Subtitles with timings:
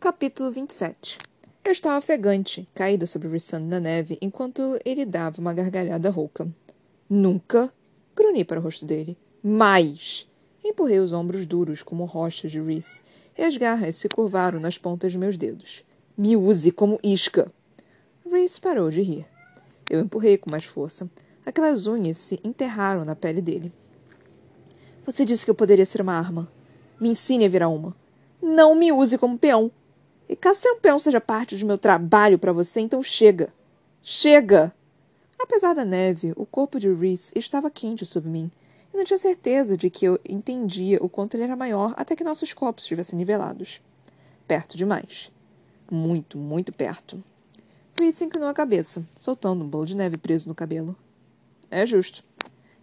[0.00, 1.18] Capítulo 27
[1.62, 6.48] Eu estava ofegante, caída sobre o Rissand na neve, enquanto ele dava uma gargalhada rouca.
[7.06, 7.70] Nunca!
[8.16, 9.14] Grunhi para o rosto dele.
[9.42, 10.26] Mais!
[10.64, 13.02] Empurrei os ombros duros como rochas de Reese,
[13.36, 15.84] e as garras se curvaram nas pontas de meus dedos.
[16.16, 17.52] Me use como isca!
[18.24, 19.26] Reese parou de rir.
[19.90, 21.10] Eu empurrei com mais força.
[21.44, 23.70] Aquelas unhas se enterraram na pele dele.
[25.04, 26.50] Você disse que eu poderia ser uma arma.
[26.98, 27.94] Me ensine a virar uma.
[28.40, 29.70] Não me use como peão.
[30.30, 33.52] E caso ser um peão seja parte de meu trabalho para você, então chega.
[34.00, 34.72] Chega!
[35.36, 38.48] Apesar da neve, o corpo de Reese estava quente sob mim.
[38.94, 42.22] E não tinha certeza de que eu entendia o quanto ele era maior até que
[42.22, 43.80] nossos corpos estivessem nivelados.
[44.46, 45.32] Perto demais.
[45.90, 47.20] Muito, muito perto.
[47.98, 50.94] Reese inclinou a cabeça, soltando um bolo de neve preso no cabelo.
[51.68, 52.22] É justo.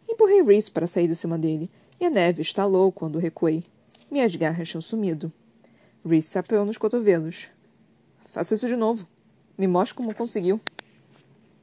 [0.05, 3.63] Empurrei Reese para sair de cima dele, e a neve estalou quando recuei.
[4.11, 5.31] Minhas garras tinham sumido.
[6.05, 7.49] Reese se apoiou nos cotovelos.
[8.25, 9.07] Faça isso de novo.
[9.57, 10.59] Me mostre como conseguiu.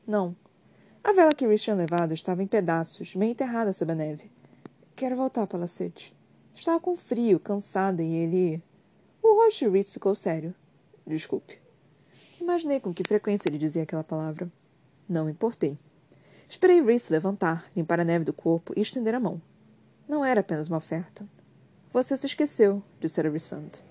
[0.07, 0.37] Não.
[1.03, 4.31] A vela que Reese tinha levado estava em pedaços, meio enterrada sob a neve.
[4.97, 6.15] Quero voltar, Palacete.
[6.55, 8.63] Estava com frio, cansada, e ele.
[9.23, 10.55] O rosto de Reese ficou sério.
[11.07, 11.59] Desculpe.
[12.41, 14.51] Imaginei com que frequência ele dizia aquela palavra.
[15.09, 15.79] Não importei.
[16.49, 19.41] Esperei Reese levantar, limpar a neve do corpo e estender a mão.
[20.09, 21.27] Não era apenas uma oferta.
[21.93, 23.83] Você se esqueceu, dissera Rissant.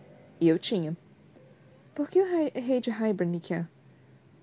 [0.44, 0.94] E eu tinha.
[1.96, 3.66] Por que o rei de Hybern quer?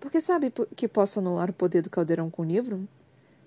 [0.01, 2.89] Porque sabe que posso anular o poder do caldeirão com o livro?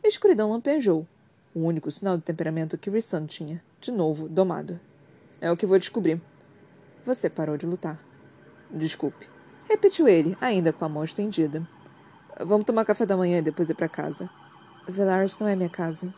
[0.04, 1.08] A escuridão lampejou.
[1.56, 3.60] O único sinal de temperamento que Rissant tinha.
[3.82, 4.80] De novo, domado.
[5.42, 6.22] É o que vou descobrir.
[7.04, 8.00] Você parou de lutar.
[8.70, 9.28] Desculpe.
[9.68, 11.68] Repetiu ele, ainda com a mão estendida.
[12.40, 14.30] Vamos tomar café da manhã e depois ir para casa.
[14.88, 16.14] Velaris não é minha casa.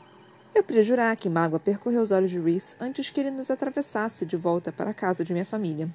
[0.53, 4.25] Eu podia jurar que mágoa percorreu os olhos de Reese antes que ele nos atravessasse
[4.25, 5.89] de volta para a casa de minha família.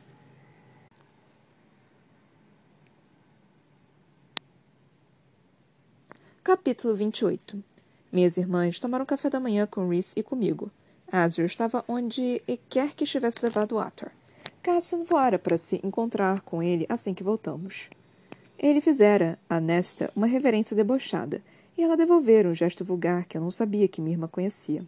[6.42, 7.62] Capítulo 28
[8.10, 10.70] Minhas irmãs tomaram café da manhã com Reese e comigo.
[11.12, 14.10] Azure estava onde quer que estivesse levado Ator.
[14.62, 17.90] Cassian voara para se encontrar com ele assim que voltamos.
[18.58, 21.42] Ele fizera a Nesta uma reverência debochada,
[21.76, 24.82] e ela devolvera um gesto vulgar que eu não sabia que minha irmã conhecia.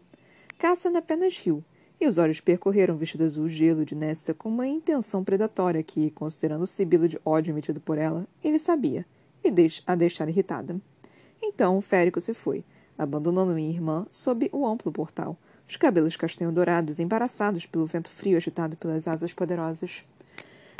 [0.56, 1.62] Cassian apenas riu,
[2.00, 6.10] e os olhos percorreram o vestido azul gelo de Nesta com uma intenção predatória que,
[6.12, 9.04] considerando o sibilo de ódio emitido por ela, ele sabia,
[9.44, 9.52] e
[9.86, 10.80] a deixar irritada.
[11.42, 12.64] Então o férico se foi,
[12.96, 15.36] abandonando minha irmã sob o amplo portal,
[15.68, 20.04] os cabelos castanho-dourados embaraçados pelo vento frio agitado pelas asas poderosas.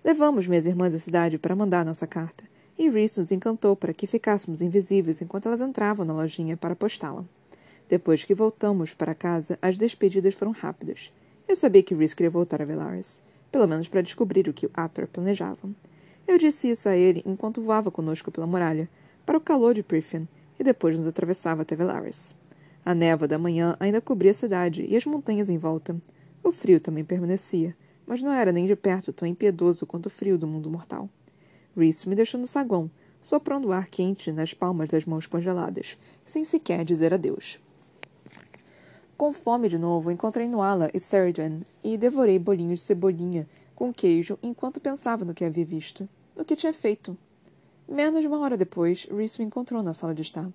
[0.04, 2.44] Levamos minhas irmãs à cidade para mandar nossa carta,
[2.78, 7.24] e Reese nos encantou para que ficássemos invisíveis enquanto elas entravam na lojinha para postá-la.
[7.88, 11.12] Depois que voltamos para casa, as despedidas foram rápidas.
[11.46, 14.70] Eu sabia que Reese queria voltar a Velaris, pelo menos para descobrir o que o
[14.74, 15.68] Ator planejava.
[16.26, 18.88] Eu disse isso a ele enquanto voava conosco pela muralha,
[19.26, 20.26] para o calor de Priffin,
[20.58, 22.34] e depois nos atravessava até Velaris.
[22.84, 25.96] A névoa da manhã ainda cobria a cidade e as montanhas em volta.
[26.42, 27.76] O frio também permanecia,
[28.06, 31.08] mas não era nem de perto tão impiedoso quanto o frio do mundo mortal.
[31.76, 32.90] Reese me deixou no saguão,
[33.20, 37.60] soprando o ar quente nas palmas das mãos congeladas, sem sequer dizer adeus.
[39.16, 44.36] Com fome de novo, encontrei Noala e Sheridan e devorei bolinhos de cebolinha com queijo
[44.42, 47.16] enquanto pensava no que havia visto, no que tinha feito.
[47.92, 50.50] Menos de uma hora depois, Reese me encontrou na sala de estar,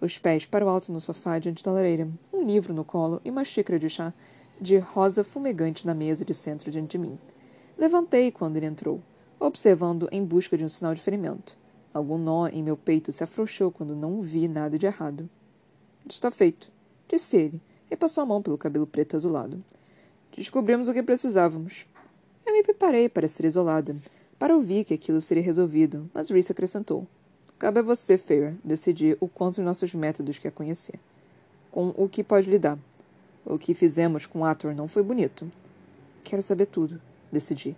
[0.00, 3.30] os pés para o alto no sofá diante da lareira, um livro no colo e
[3.30, 4.12] uma xícara de chá
[4.60, 7.16] de rosa fumegante na mesa de centro diante de mim.
[7.78, 9.00] Levantei quando ele entrou,
[9.38, 11.56] observando em busca de um sinal de ferimento.
[11.94, 15.30] Algum nó em meu peito se afrouxou quando não vi nada de errado.
[16.08, 16.72] Está feito,
[17.08, 19.62] disse ele, e passou a mão pelo cabelo preto azulado.
[20.36, 21.86] Descobrimos o que precisávamos.
[22.44, 23.96] Eu me preparei para ser isolada,
[24.40, 27.06] para ouvir que aquilo seria resolvido, mas Reese acrescentou.
[27.58, 30.98] Cabe a você, Fair, decidir o quanto nossos métodos quer conhecer.
[31.70, 32.78] Com o que pode lidar.
[33.44, 35.46] O que fizemos com Ator não foi bonito.
[36.24, 36.98] Quero saber tudo,
[37.30, 37.76] decidi.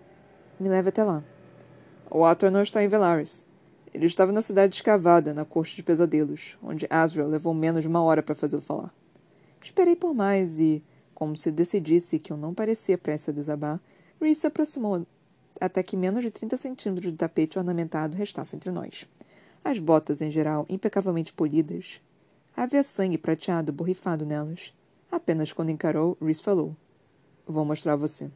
[0.60, 1.24] Me leve até lá.
[2.08, 3.44] O Ator não está em Velaris.
[3.92, 8.04] Ele estava na cidade escavada, na corte de pesadelos, onde Azrael levou menos de uma
[8.04, 8.94] hora para fazê-lo falar.
[9.60, 10.80] Esperei por mais e,
[11.12, 13.80] como se decidisse que eu não parecia prestes a desabar,
[14.20, 15.04] Reese se aproximou
[15.60, 19.06] até que menos de 30 centímetros de tapete ornamentado restasse entre nós
[19.64, 22.00] as botas em geral impecavelmente polidas.
[22.56, 24.74] Havia sangue prateado borrifado nelas.
[25.10, 26.76] Apenas quando encarou, Reese falou:
[27.46, 28.30] Vou mostrar a você.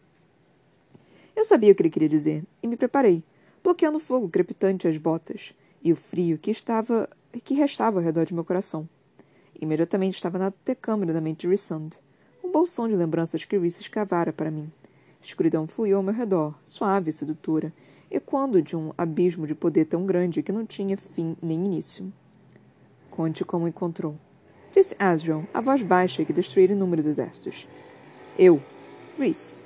[1.35, 3.23] Eu sabia o que ele queria dizer e me preparei,
[3.63, 7.09] bloqueando o fogo crepitante às botas e o frio que estava
[7.45, 8.89] que restava ao redor de meu coração.
[9.61, 11.91] Imediatamente estava na tecâmara da mente de Rissand,
[12.43, 14.71] um bolsão de lembranças que Reese escavara para mim.
[15.21, 17.73] Escuridão fluiu ao meu redor, suave e sedutora,
[18.11, 22.13] ecoando de um abismo de poder tão grande que não tinha fim nem início.
[23.11, 24.17] Conte como encontrou.
[24.73, 27.67] Disse Asriel, a voz baixa que destruíra inúmeros exércitos.
[28.39, 28.63] Eu,
[29.19, 29.63] Reese,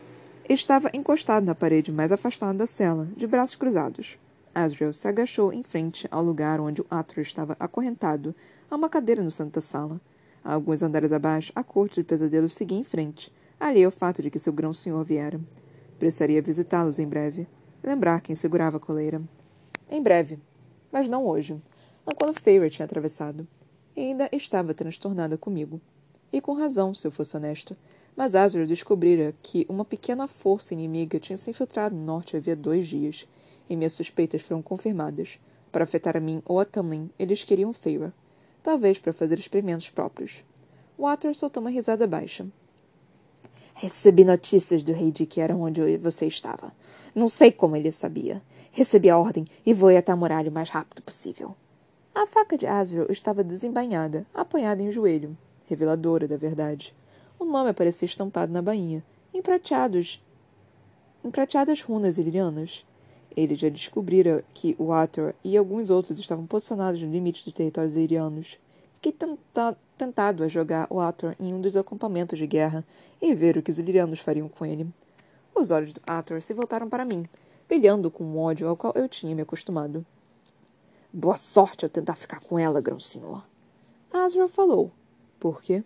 [0.49, 4.19] estava encostado na parede mais afastada da cela, de braços cruzados.
[4.55, 8.35] Asriel se agachou em frente ao lugar onde o Ator estava acorrentado,
[8.70, 10.00] a uma cadeira no centro da sala.
[10.44, 13.32] A alguns andares abaixo, a corte de pesadelos seguia em frente,
[13.68, 15.38] alheia ao fato de que seu grão-senhor viera.
[15.98, 17.46] Precisaria visitá-los em breve.
[17.82, 19.20] Lembrar quem segurava a coleira.
[19.90, 20.38] Em breve.
[20.90, 21.60] Mas não hoje.
[22.06, 23.46] Não quando Feyre tinha atravessado.
[23.94, 25.80] E ainda estava transtornada comigo.
[26.32, 27.76] E com razão, se eu fosse honesto.
[28.16, 32.88] Mas Azrael descobrira que uma pequena força inimiga tinha se infiltrado no norte havia dois
[32.88, 33.28] dias.
[33.68, 35.38] E minhas suspeitas foram confirmadas.
[35.70, 38.12] Para afetar a mim ou a Tamlin, eles queriam Feyre.
[38.62, 40.44] Talvez para fazer experimentos próprios.
[40.98, 42.46] Water soltou uma risada baixa.
[43.82, 46.70] Recebi notícias do rei de que era onde você estava.
[47.14, 48.42] Não sei como ele sabia.
[48.70, 51.56] Recebi a ordem e voei até a muralha o mais rápido possível.
[52.14, 55.34] A faca de Azrael estava desembainhada, apoiada em um joelho,
[55.64, 56.94] reveladora da verdade.
[57.38, 60.22] O nome aparecia estampado na bainha, em prateados,
[61.24, 62.84] em prateadas runas ilirianas.
[63.34, 67.96] Ele já descobrira que o Ator e alguns outros estavam posicionados no limite dos territórios
[67.96, 68.58] irianos.
[69.02, 72.85] Fiquei tenta tentado a jogar o Ator em um dos acampamentos de guerra
[73.19, 74.87] e ver o que os ilirianos fariam com ele.
[75.55, 77.25] Os olhos do Ator se voltaram para mim,
[77.67, 80.05] brilhando com um ódio ao qual eu tinha me acostumado.
[81.11, 83.43] Boa sorte ao tentar ficar com ela, grão-senhor.
[84.12, 84.93] Azrael falou.
[85.38, 85.82] Por quê?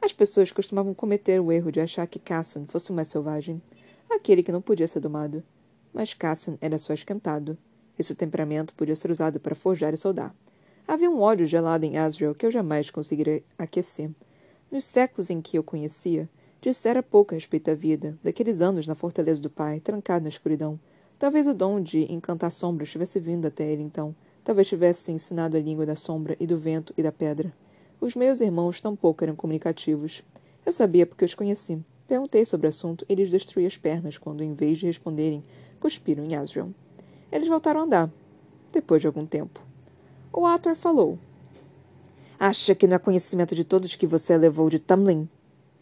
[0.00, 3.60] As pessoas costumavam cometer o erro de achar que Cassan fosse o mais selvagem,
[4.08, 5.42] aquele que não podia ser domado.
[5.92, 7.58] Mas Cassan era só esquentado,
[7.98, 10.32] e seu temperamento podia ser usado para forjar e soldar.
[10.86, 14.10] Havia um ódio gelado em Azrael que eu jamais conseguiria aquecer.
[14.70, 16.28] Nos séculos em que eu conhecia,
[16.60, 20.78] dissera pouco a respeito da vida, daqueles anos na fortaleza do pai, trancado na escuridão.
[21.18, 24.14] Talvez o dom de encantar sombras tivesse vindo até ele então,
[24.46, 27.52] Talvez tivesse ensinado a língua da sombra e do vento e da pedra.
[28.00, 30.22] Os meus irmãos tampouco eram comunicativos.
[30.64, 31.84] Eu sabia porque os conheci.
[32.06, 35.42] Perguntei sobre o assunto e eles destruí as pernas quando, em vez de responderem,
[35.80, 36.70] cuspiram em Asriel.
[37.32, 38.12] Eles voltaram a andar,
[38.72, 39.65] depois de algum tempo.
[40.36, 41.18] O Ator falou.
[42.38, 45.28] Acha que não é conhecimento de todos que você levou de Tamlin?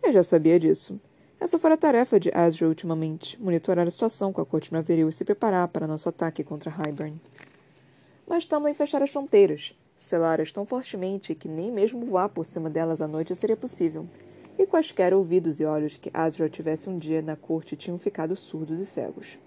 [0.02, 0.98] Eu já sabia disso.
[1.38, 5.12] Essa foi a tarefa de Asriel ultimamente, monitorar a situação com a corte Maveril e
[5.12, 7.20] se preparar para nosso ataque contra Hybern
[8.26, 13.00] mas também fechar as fronteiras, selá-las tão fortemente que nem mesmo voar por cima delas
[13.00, 14.06] à noite seria possível.
[14.58, 18.78] E quaisquer ouvidos e olhos que Azrael tivesse um dia na corte tinham ficado surdos
[18.78, 19.38] e cegos.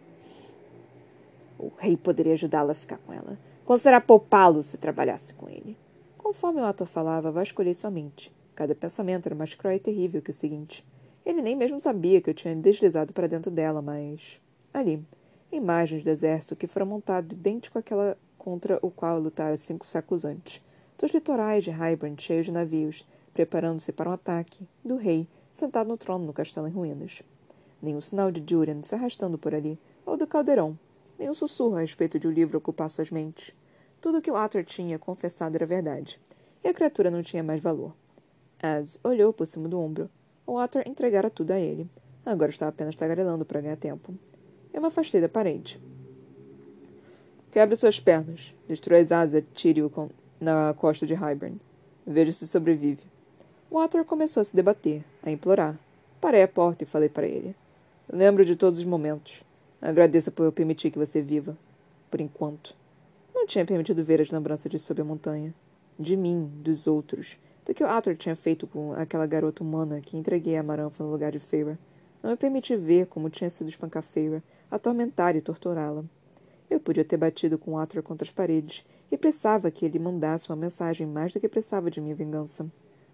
[1.57, 3.37] O rei poderia ajudá-la a ficar com ela.
[3.67, 5.77] Considerar poupá-lo se trabalhasse com ele.
[6.17, 8.33] Conforme o ator falava, vasculhei sua mente.
[8.55, 10.87] Cada pensamento era mais cruel e terrível que o seguinte.
[11.25, 14.39] Ele nem mesmo sabia que eu tinha deslizado para dentro dela, mas.
[14.73, 15.05] Ali,
[15.51, 20.63] imagens do exército que foram montado idêntico àquela contra o qual lutara cinco séculos antes,
[20.97, 25.97] dos litorais de Hybern cheios de navios, preparando-se para um ataque, do rei, sentado no
[25.97, 27.21] trono no castelo em ruínas.
[27.81, 30.79] Nenhum sinal de Durian se arrastando por ali, ou do caldeirão,
[31.17, 33.53] nenhum sussurro a respeito de o um livro ocupar suas mentes.
[33.99, 36.19] Tudo o que o Arthur tinha confessado era verdade,
[36.63, 37.93] e a criatura não tinha mais valor.
[38.61, 40.09] Az olhou por cima do ombro.
[40.45, 41.89] O Arthur entregara tudo a ele.
[42.25, 44.13] Agora estava apenas tagarelando para ganhar tempo.
[44.73, 45.79] Eu me afastei da parede.
[47.51, 48.53] Quebre suas pernas.
[48.67, 49.91] Destrua as asas Tírio
[50.39, 51.57] na costa de Hybern.
[52.05, 53.03] Veja se sobrevive.
[53.71, 55.77] Water começou a se debater, a implorar.
[56.19, 57.55] Parei à porta e falei para ele.
[58.11, 59.43] Lembro de todos os momentos.
[59.81, 61.55] Agradeça por eu permitir que você viva.
[62.09, 62.75] Por enquanto.
[63.33, 65.53] Não tinha permitido ver as lembranças de sob a montanha.
[65.99, 67.37] De mim, dos outros.
[67.63, 71.11] Do que o Arthur tinha feito com aquela garota humana que entreguei a Maranfa no
[71.11, 71.77] lugar de Feira.
[72.23, 76.03] Não me permiti ver como tinha sido espancar Feira, atormentar e torturá-la.
[76.69, 80.55] Eu podia ter batido com Arthur contra as paredes e precisava que ele mandasse uma
[80.55, 82.69] mensagem mais do que precisava de minha vingança.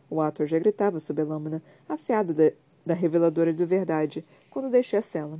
[0.09, 2.51] O Arthur já gritava sob a lâmina, afiada da,
[2.85, 5.39] da reveladora de verdade, quando deixei a cela.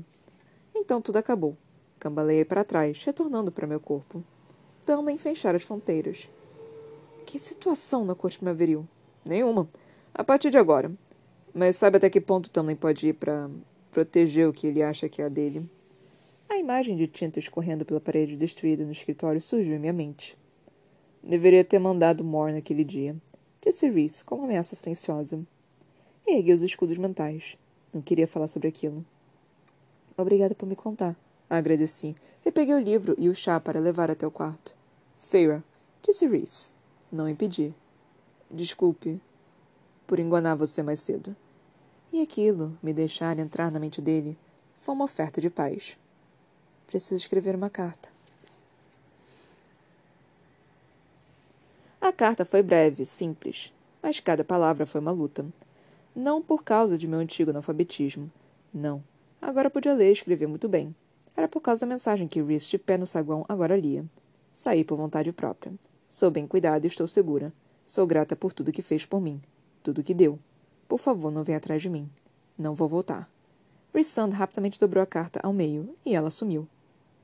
[0.84, 1.56] Então tudo acabou.
[1.98, 4.22] Cambaleei para trás, retornando para meu corpo.
[4.86, 6.28] Tamlin fechara as fronteiras.
[7.26, 8.86] Que situação na corte primaveril?
[9.24, 9.70] Nenhuma.
[10.14, 10.92] A partir de agora.
[11.54, 13.50] Mas sabe até que ponto Tamlin pode ir para
[13.92, 15.66] proteger o que ele acha que é a dele.
[16.50, 20.38] A imagem de tinta escorrendo pela parede destruída no escritório surgiu em minha mente.
[21.24, 23.16] Deveria ter mandado Mor naquele dia,
[23.66, 25.42] disse Reese com uma ameaça silenciosa.
[26.28, 27.58] E os escudos mentais.
[27.94, 29.06] Não queria falar sobre aquilo.
[30.18, 31.16] Obrigada por me contar.
[31.50, 32.16] Agradeci
[32.46, 34.76] e peguei o livro e o chá para levar até o quarto.
[35.16, 35.64] Feira,
[36.02, 36.72] disse Reese.
[37.12, 37.74] Não impedi.
[38.50, 39.20] Desculpe
[40.06, 41.36] por enganar você mais cedo.
[42.12, 44.38] E aquilo, me deixar entrar na mente dele,
[44.76, 45.98] Foi uma oferta de paz.
[46.86, 48.10] Preciso escrever uma carta.
[52.02, 55.46] A carta foi breve, simples, mas cada palavra foi uma luta.
[56.14, 58.30] Não por causa de meu antigo analfabetismo.
[58.74, 59.02] Não.
[59.46, 60.96] Agora podia ler e escrever muito bem.
[61.36, 64.06] Era por causa da mensagem que Rhys, de pé no saguão, agora lia.
[64.54, 65.74] Saí por vontade própria.
[66.08, 67.52] Sou bem cuidada e estou segura.
[67.86, 69.42] Sou grata por tudo que fez por mim.
[69.84, 70.40] Tudo que deu.
[70.88, 72.10] Por favor, não venha atrás de mim.
[72.58, 73.30] Não vou voltar.
[73.94, 76.66] Rhysand rapidamente dobrou a carta ao meio e ela sumiu.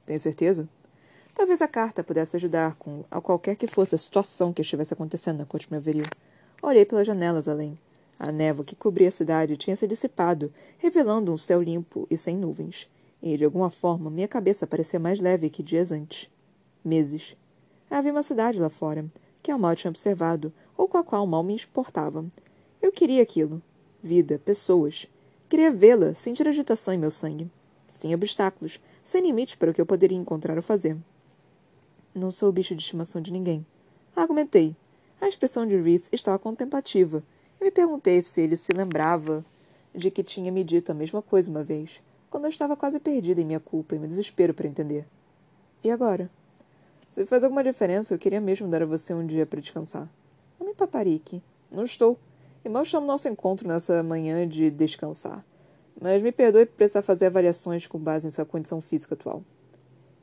[0.05, 0.67] Tem certeza?
[1.33, 5.38] Talvez a carta pudesse ajudar com a qualquer que fosse a situação que estivesse acontecendo
[5.38, 6.03] na corte Primaveril.
[6.61, 7.79] Olhei pelas janelas além.
[8.19, 12.38] A névoa que cobria a cidade tinha se dissipado, revelando um céu limpo e sem
[12.38, 12.89] nuvens.
[13.23, 16.29] E, de alguma forma, minha cabeça parecia mais leve que dias antes.
[16.83, 17.38] Meses.
[17.89, 19.05] Havia uma cidade lá fora,
[19.41, 22.25] que eu mal tinha observado, ou com a qual mal me importava.
[22.81, 23.61] Eu queria aquilo.
[24.03, 25.07] Vida, pessoas.
[25.47, 27.49] Queria vê-la, sentir agitação em meu sangue.
[27.88, 30.97] Sem obstáculos, sem limites para o que eu poderia encontrar ou fazer.
[32.13, 33.65] Não sou o bicho de estimação de ninguém.
[34.15, 34.75] Argumentei.
[35.21, 37.23] A expressão de Reese estava contemplativa.
[37.59, 39.43] Eu me perguntei se ele se lembrava
[39.93, 43.41] de que tinha me dito a mesma coisa uma vez, quando eu estava quase perdida
[43.41, 45.05] em minha culpa e meu desespero para entender.
[45.83, 46.29] E agora?
[47.09, 50.07] Se faz alguma diferença, eu queria mesmo dar a você um dia para descansar.
[50.57, 51.41] Não me paparique.
[51.69, 52.17] Não estou.
[52.63, 55.43] E mal chamo nosso encontro nessa manhã de descansar.
[55.99, 59.43] Mas me perdoe por precisar fazer avaliações com base em sua condição física atual.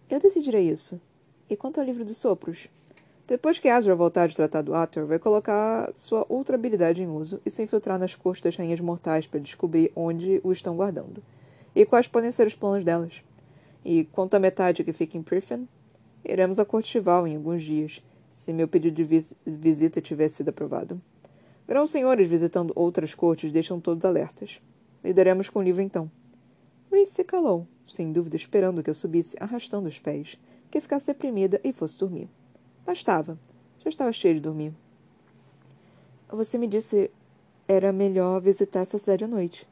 [0.08, 0.98] Eu decidirei isso.
[1.50, 2.68] E quanto ao livro dos sopros?
[3.26, 7.40] Depois que Azra voltar de tratar do Ator, vai colocar sua ultra habilidade em uso
[7.44, 11.20] e se infiltrar nas costas das rainhas mortais para descobrir onde o estão guardando.
[11.74, 13.24] E quais podem ser os planos delas.
[13.84, 15.68] E quanto à metade que fica em Priffen,
[16.24, 21.02] iremos a Cortival em alguns dias, se meu pedido de vis visita tiver sido aprovado.
[21.66, 24.60] Grãos senhores visitando outras cortes deixam todos alertas.
[25.02, 26.08] Lidaremos com o livro então.
[26.92, 30.38] Reese se calou, sem dúvida esperando que eu subisse arrastando os pés
[30.70, 32.28] que ficasse deprimida e fosse dormir.
[32.86, 33.36] Bastava.
[33.82, 34.72] Já estava cheia de dormir.
[36.30, 37.10] Você me disse
[37.66, 39.66] era melhor visitar essa cidade à noite.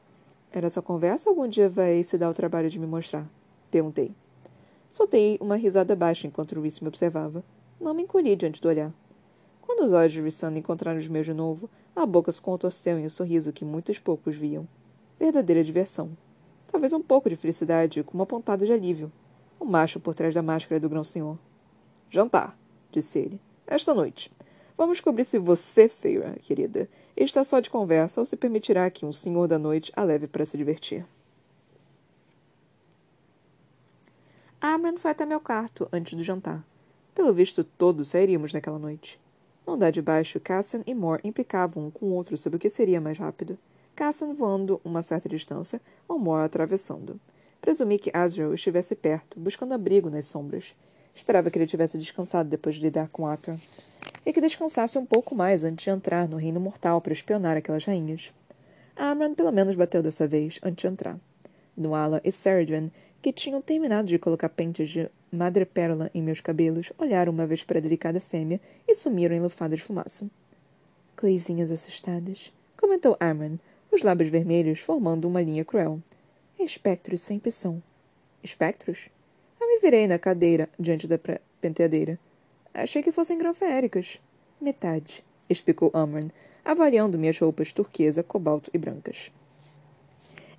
[0.50, 3.24] Era só conversa ou algum dia vai se dar o trabalho de me mostrar?
[3.70, 4.12] Perguntei.
[4.90, 7.44] Soltei uma risada baixa enquanto Reese me observava.
[7.80, 8.92] Não me encolhi diante do olhar.
[9.62, 13.06] Quando os olhos de Rissana encontraram os meus de novo, a boca se contorceu em
[13.06, 14.66] um sorriso que muitos poucos viam.
[15.18, 16.10] Verdadeira diversão.
[16.70, 19.10] Talvez um pouco de felicidade, com uma pontada de alívio
[19.64, 21.38] o macho por trás da máscara do grão-senhor.
[22.10, 22.56] Jantar,
[22.94, 23.40] disse ele.
[23.66, 24.30] Esta noite.
[24.76, 29.12] Vamos descobrir se você, Feira, querida, está só de conversa ou se permitirá que um
[29.12, 31.06] senhor da noite a leve para se divertir.
[34.60, 36.64] Amran foi até meu quarto antes do jantar.
[37.14, 39.20] Pelo visto, todos sairíamos naquela noite.
[39.66, 42.68] No andar de baixo, Cassian e Moore implicavam um com o outro sobre o que
[42.68, 43.58] seria mais rápido.
[43.94, 47.20] Cassian voando uma certa distância, ou Moore atravessando.
[47.60, 50.74] Presumi que Azrael estivesse perto, buscando abrigo nas sombras.
[51.14, 53.56] Esperava que ele tivesse descansado depois de lidar com Ator.
[54.26, 57.84] E que descansasse um pouco mais antes de entrar no reino mortal para espionar aquelas
[57.84, 58.32] rainhas.
[58.96, 61.18] Amran pelo menos bateu dessa vez, antes de entrar.
[61.76, 62.90] Nuala e Saradwan,
[63.20, 67.78] que tinham terminado de colocar pentes de madrepérola em meus cabelos, olharam uma vez para
[67.78, 70.28] a delicada fêmea e sumiram em lufadas de fumaça.
[71.16, 73.58] Coisinhas assustadas, comentou Amran,
[73.90, 76.00] os lábios vermelhos formando uma linha cruel.
[76.58, 77.82] Espectros sempre são.
[78.42, 79.08] Espectros?
[79.84, 81.18] Virei na cadeira diante da
[81.60, 82.18] penteadeira.
[82.72, 84.18] Achei que fossem granféricas.
[84.58, 86.30] Metade, explicou Amran,
[86.64, 89.30] avaliando minhas roupas turquesa, cobalto e brancas.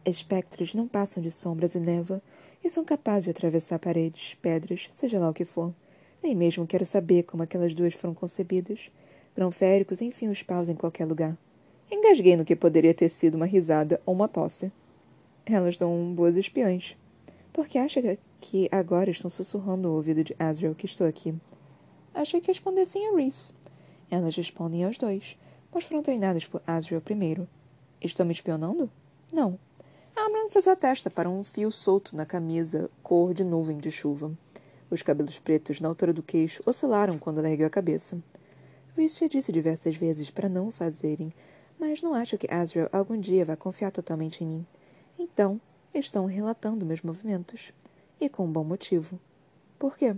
[0.05, 2.21] Espectros não passam de sombras e neva
[2.63, 5.73] e são capazes de atravessar paredes, pedras, seja lá o que for.
[6.21, 8.91] Nem mesmo quero saber como aquelas duas foram concebidas.
[9.35, 11.35] Granféricos enfiam os paus em qualquer lugar.
[11.89, 14.71] Engasguei no que poderia ter sido uma risada ou uma tosse.
[15.47, 16.95] Elas são boas espiãs.
[17.55, 18.01] Porque acha
[18.41, 21.33] que agora estão sussurrando o ouvido de Azrael que estou aqui?
[22.13, 23.53] Achei que respondessem a Reese.
[24.11, 25.37] Elas respondem aos dois,
[25.73, 27.47] mas foram treinadas por Azrael primeiro.
[28.01, 28.91] Estão me espionando?
[29.31, 29.57] Não.
[30.17, 34.33] Amran fez a testa para um fio solto na camisa cor de nuvem de chuva.
[34.91, 38.21] Os cabelos pretos na altura do queixo oscilaram quando ela ergueu a cabeça.
[38.97, 41.33] Reese já disse diversas vezes para não o fazerem,
[41.79, 44.65] mas não acho que Azrael algum dia vá confiar totalmente em mim.
[45.17, 45.61] Então,
[45.99, 47.73] estão relatando meus movimentos.
[48.19, 49.19] E com bom motivo.
[49.77, 50.15] Por quê?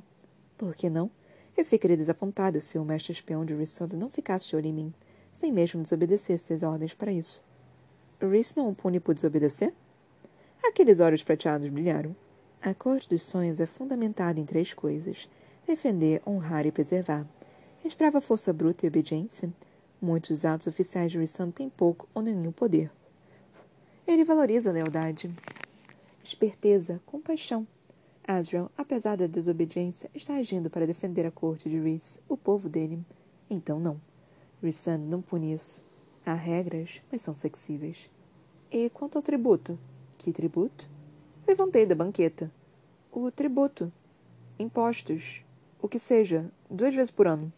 [0.57, 1.09] Por que não?
[1.55, 4.93] Eu ficaria desapontada se o mestre espião de Rissando não ficasse de olho em mim,
[5.31, 7.43] sem mesmo desobedecesse as ordens para isso.
[8.21, 9.73] Rhys não o pune por desobedecer?
[10.63, 12.15] Aqueles olhos prateados brilharam.
[12.61, 15.29] A corte dos sonhos é fundamentada em três coisas:
[15.65, 17.25] defender, honrar e preservar.
[17.83, 19.51] Esprava força bruta e obediência.
[20.01, 22.91] Muitos altos oficiais de Rissando têm pouco ou nenhum poder.
[24.05, 25.29] Ele valoriza a lealdade.
[26.27, 27.65] Esperteza, compaixão.
[28.21, 32.99] Asriel, apesar da desobediência, está agindo para defender a corte de Rhys, o povo dele.
[33.49, 33.97] Então não.
[34.61, 35.85] Rhysand não pune isso.
[36.25, 38.11] Há regras, mas são flexíveis.
[38.69, 39.79] E quanto ao tributo?
[40.17, 40.89] Que tributo?
[41.47, 42.51] Levantei da banqueta.
[43.09, 43.89] O tributo.
[44.59, 45.45] Impostos.
[45.81, 47.53] O que seja, duas vezes por ano.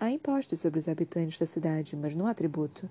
[0.00, 2.90] Há impostos sobre os habitantes da cidade, mas não há tributo.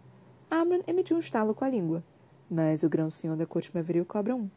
[0.49, 2.01] Amran emitiu um estalo com a língua.
[2.49, 4.49] Mas o grão-senhor da corte Maveril cobra um.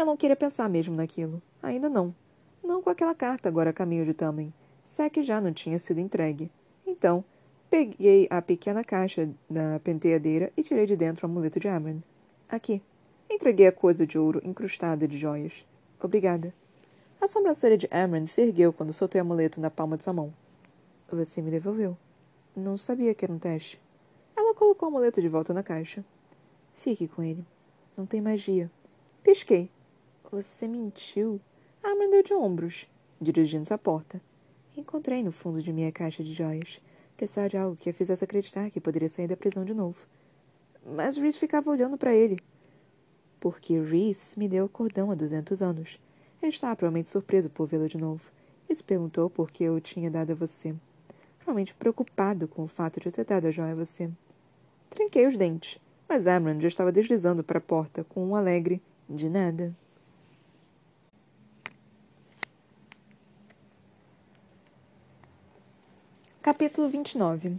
[0.00, 1.42] Eu não queria pensar mesmo naquilo.
[1.62, 2.14] Ainda não.
[2.64, 4.50] Não com aquela carta agora a caminho de Tamlin.
[4.82, 6.50] Se é que já não tinha sido entregue.
[6.86, 7.22] Então,
[7.68, 12.00] peguei a pequena caixa da penteadeira e tirei de dentro o amuleto de Amran.
[12.48, 12.82] Aqui.
[13.28, 15.66] Entreguei a coisa de ouro incrustada de joias.
[16.02, 16.54] Obrigada.
[17.20, 20.32] A sobrancelha de Amran se ergueu quando soltei o amuleto na palma de sua mão.
[21.12, 21.94] Você me devolveu.
[22.56, 23.78] Não sabia que era um teste.
[24.34, 26.02] Ela colocou o amuleto de volta na caixa.
[26.72, 27.44] Fique com ele.
[27.98, 28.70] Não tem magia.
[29.22, 29.70] Pisquei.
[30.30, 31.40] Você mentiu?
[31.82, 32.86] Amran deu de ombros,
[33.20, 34.20] dirigindo-se à porta.
[34.76, 36.80] Encontrei no fundo de minha caixa de joias,
[37.16, 40.06] apesar de algo que a fizesse acreditar que poderia sair da prisão de novo.
[40.86, 42.38] Mas Reese ficava olhando para ele.
[43.40, 45.98] Porque Reese me deu o cordão há duzentos anos.
[46.40, 48.30] Ele estava provavelmente surpreso por vê-lo de novo.
[48.68, 50.72] E se perguntou por que eu o tinha dado a você.
[51.38, 54.08] Provavelmente preocupado com o fato de eu ter dado a joia a você.
[54.90, 59.28] Tranquei os dentes, mas Amran já estava deslizando para a porta com um alegre de
[59.28, 59.74] nada.
[66.42, 67.56] Capítulo 29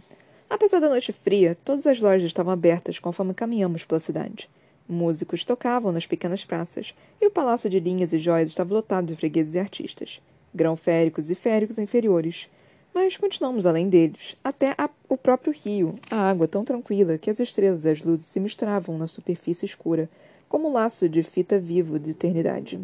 [0.50, 4.50] Apesar da noite fria, todas as lojas estavam abertas conforme caminhamos pela cidade.
[4.88, 9.14] Músicos tocavam nas pequenas praças, e o palácio de linhas e joias estava lotado de
[9.14, 10.20] fregueses e artistas,
[10.52, 12.50] grão-féricos e féricos inferiores.
[12.92, 17.38] Mas continuamos além deles, até a, o próprio rio, a água tão tranquila que as
[17.38, 20.10] estrelas e as luzes se misturavam na superfície escura,
[20.48, 22.80] como um laço de fita vivo de eternidade.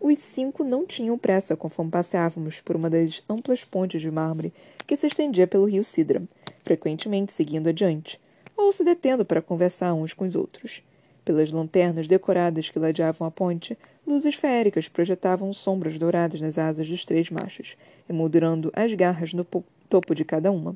[0.00, 4.52] Os cinco não tinham pressa conforme passeávamos por uma das amplas pontes de mármore
[4.86, 6.22] que se estendia pelo rio Sidra,
[6.62, 8.20] frequentemente seguindo adiante,
[8.56, 10.82] ou se detendo para conversar uns com os outros.
[11.24, 17.04] Pelas lanternas decoradas que ladeavam a ponte, luzes féricas projetavam sombras douradas nas asas dos
[17.04, 17.76] três machos,
[18.08, 19.44] emoldurando as garras no
[19.88, 20.74] topo de cada uma.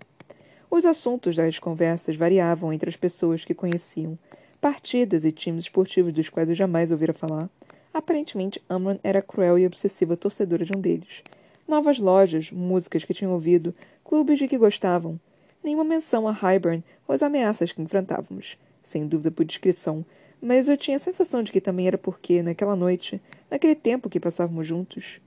[0.70, 4.18] Os assuntos das conversas variavam entre as pessoas que conheciam,
[4.60, 7.48] partidas e times esportivos dos quais eu jamais ouvira falar,
[7.92, 11.22] Aparentemente, Amon era cruel e obsessiva torcedora de um deles.
[11.68, 15.20] Novas lojas, músicas que tinham ouvido, clubes de que gostavam.
[15.62, 18.58] Nenhuma menção a Highburn ou as ameaças que enfrentávamos.
[18.82, 20.04] Sem dúvida por discrição,
[20.40, 24.18] mas eu tinha a sensação de que também era porque, naquela noite, naquele tempo que
[24.18, 25.20] passávamos juntos,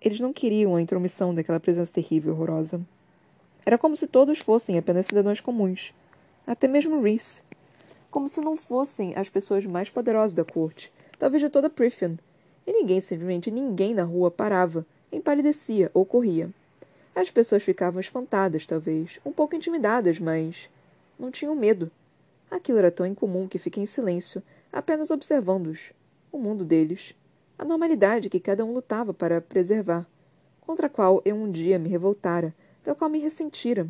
[0.00, 2.80] eles não queriam a intromissão daquela presença terrível e horrorosa.
[3.66, 5.92] Era como se todos fossem apenas cidadãos comuns.
[6.46, 7.42] Até mesmo Reese.
[8.10, 12.18] Como se não fossem as pessoas mais poderosas da corte, talvez de toda Prithian.
[12.66, 16.50] E ninguém, simplesmente ninguém na rua parava, empalidecia ou corria.
[17.14, 20.68] As pessoas ficavam espantadas, talvez, um pouco intimidadas, mas
[21.18, 21.90] não tinham medo.
[22.50, 25.92] Aquilo era tão incomum que fiquei em silêncio, apenas observando-os,
[26.32, 27.14] o mundo deles,
[27.56, 30.06] a normalidade que cada um lutava para preservar,
[30.60, 32.52] contra a qual eu um dia me revoltara,
[32.84, 33.88] da qual me ressentira.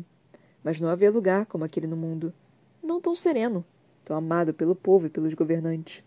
[0.63, 2.31] Mas não havia lugar como aquele no mundo,
[2.81, 3.65] não tão sereno,
[4.03, 6.03] tão amado pelo povo e pelos governantes.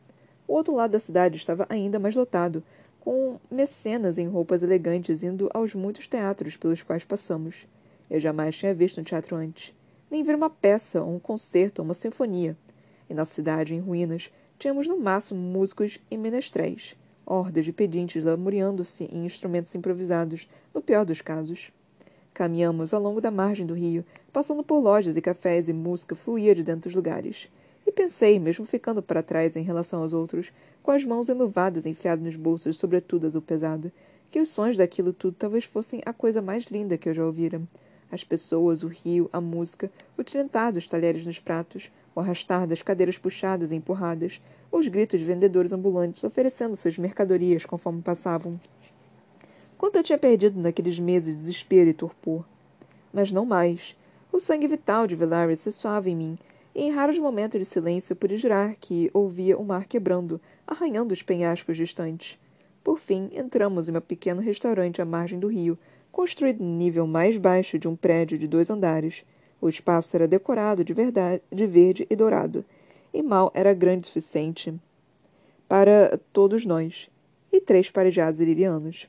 [0.49, 2.65] O outro lado da cidade estava ainda mais lotado,
[2.99, 7.67] com mecenas em roupas elegantes indo aos muitos teatros pelos quais passamos.
[8.11, 9.75] Eu jamais tinha visto um teatro antes,
[10.11, 12.57] nem ver uma peça, ou um concerto, ou uma sinfonia.
[13.11, 19.05] E na cidade, em ruínas, tínhamos no máximo músicos e menestréis, hordas de pedintes lamuriando-se
[19.05, 21.71] em instrumentos improvisados, no pior dos casos.
[22.33, 26.55] Caminhamos ao longo da margem do rio, passando por lojas e cafés e música fluía
[26.55, 27.51] de dentro dos lugares.
[27.89, 32.23] E pensei, mesmo ficando para trás em relação aos outros, com as mãos enluvadas enfiadas
[32.23, 33.91] nos bolsos, sobretudo azul pesado,
[34.31, 37.63] que os sons daquilo tudo talvez fossem a coisa mais linda que eu já ouvira.
[38.13, 42.83] As pessoas, o rio, a música, o tilintar dos talheres nos pratos, o arrastar das
[42.83, 44.39] cadeiras puxadas e empurradas,
[44.71, 48.61] os gritos de vendedores ambulantes oferecendo suas mercadorias conforme passavam.
[49.79, 52.45] Quanto eu tinha perdido naqueles meses de desespero e torpor.
[53.15, 53.97] Mas não mais.
[54.31, 56.39] O sangue vital de Velaris ressoava em mim,
[56.83, 61.77] em raros momentos de silêncio pude jurar que ouvia o mar quebrando, arranhando os penhascos
[61.77, 62.39] distantes.
[62.85, 65.79] Por fim, entramos em um pequeno restaurante à margem do rio,
[66.13, 69.25] construído no nível mais baixo de um prédio de dois andares.
[69.61, 72.65] O espaço era decorado de, verdade, de verde e dourado,
[73.13, 74.73] e mal era grande o suficiente
[75.69, 77.11] para todos nós,
[77.53, 79.07] e três parejados ilirianos.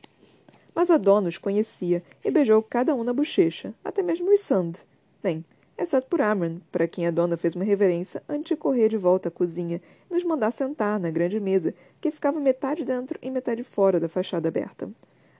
[0.73, 4.73] Mas a dona os conhecia e beijou cada um na bochecha, até mesmo Rissand.
[5.21, 5.45] Bem,
[5.79, 9.29] exceto por Amran, para quem a dona fez uma reverência antes de correr de volta
[9.29, 13.99] à cozinha nos mandar sentar na grande mesa, que ficava metade dentro e metade fora
[13.99, 14.89] da fachada aberta.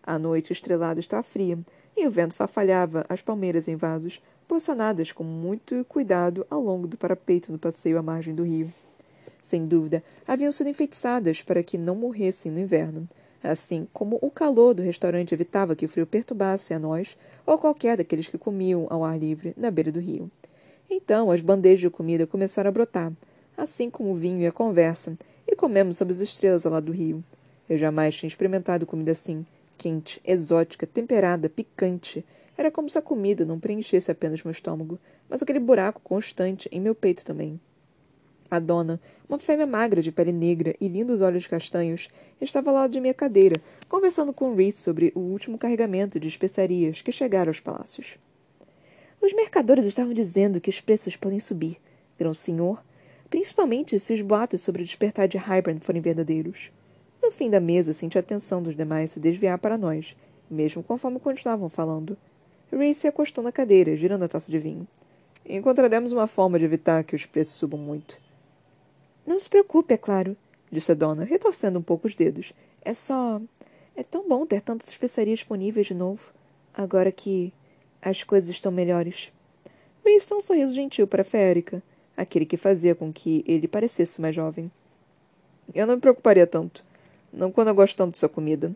[0.02, 1.60] A noite estrelada estava fria,
[1.96, 6.98] e o vento farfalhava as palmeiras em vasos, posicionadas com muito cuidado ao longo do
[6.98, 8.72] parapeito no passeio à margem do rio.
[9.42, 13.08] Sem dúvida, haviam sido enfeitiçadas para que não morressem no inverno,
[13.44, 17.98] assim como o calor do restaurante evitava que o frio perturbasse a nós ou qualquer
[17.98, 20.30] daqueles que comiam ao ar livre na beira do rio.
[20.90, 23.12] Então as bandejas de comida começaram a brotar,
[23.56, 26.92] assim como o vinho e a conversa, e comemos sob as estrelas ao lado do
[26.92, 27.24] rio.
[27.70, 29.46] Eu jamais tinha experimentado comida assim,
[29.78, 32.26] quente, exótica, temperada, picante.
[32.58, 35.00] Era como se a comida não preenchesse apenas meu estômago,
[35.30, 37.60] mas aquele buraco constante em meu peito também.
[38.52, 42.08] A dona, uma fêmea magra de pele negra e lindos olhos castanhos,
[42.42, 43.56] estava ao lado de minha cadeira,
[43.88, 48.18] conversando com Reese sobre o último carregamento de especiarias que chegaram aos palácios.
[49.22, 51.78] Os mercadores estavam dizendo que os preços podem subir,
[52.18, 52.84] grão senhor,
[53.30, 56.72] principalmente se os boatos sobre o despertar de Hybern forem verdadeiros.
[57.22, 60.16] No fim da mesa, senti a atenção dos demais se desviar para nós,
[60.50, 62.18] mesmo conforme continuavam falando.
[62.72, 64.88] Reese se acostou na cadeira, girando a taça de vinho.
[65.46, 68.29] Encontraremos uma forma de evitar que os preços subam muito.
[69.30, 70.36] Não se preocupe, é claro,
[70.72, 72.52] disse a dona, retorcendo um pouco os dedos.
[72.82, 73.40] É só.
[73.96, 76.34] É tão bom ter tantas especiarias disponíveis de novo,
[76.74, 77.54] agora que
[78.02, 79.32] as coisas estão melhores.
[80.04, 81.84] Reese um sorriso gentil para Férica,
[82.18, 84.72] aquele que fazia com que ele parecesse mais jovem.
[85.76, 86.84] Eu não me preocuparia tanto.
[87.32, 88.76] Não quando eu gosto tanto de sua comida.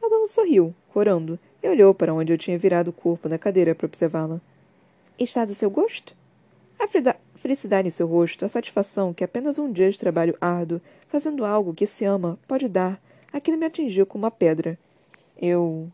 [0.00, 3.74] A dona sorriu, corando, e olhou para onde eu tinha virado o corpo na cadeira
[3.74, 4.40] para observá-la.
[5.18, 6.14] Está do seu gosto?
[6.80, 6.88] A
[7.36, 11.74] felicidade em seu rosto, a satisfação que apenas um dia de trabalho árduo, fazendo algo
[11.74, 12.98] que se ama, pode dar,
[13.30, 14.78] aquilo me atingiu como uma pedra.
[15.36, 15.92] Eu.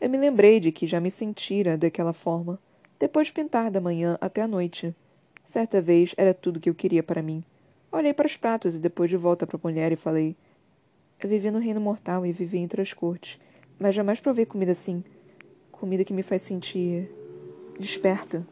[0.00, 2.60] Eu me lembrei de que já me sentira daquela forma,
[2.96, 4.94] depois de pintar da manhã até a noite.
[5.44, 7.42] Certa vez era tudo que eu queria para mim.
[7.90, 10.36] Olhei para os pratos e depois de volta para a mulher e falei:
[11.20, 13.40] Eu vivi no reino mortal e vivi entre as cortes,
[13.80, 15.02] mas jamais provei comida assim.
[15.72, 17.10] Comida que me faz sentir.
[17.80, 18.46] desperta.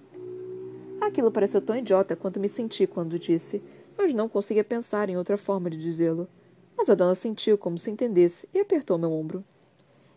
[1.01, 3.63] Aquilo pareceu tão idiota quanto me senti quando disse,
[3.97, 6.29] mas não conseguia pensar em outra forma de dizê-lo.
[6.77, 9.45] Mas a dona sentiu como se entendesse e apertou meu ombro.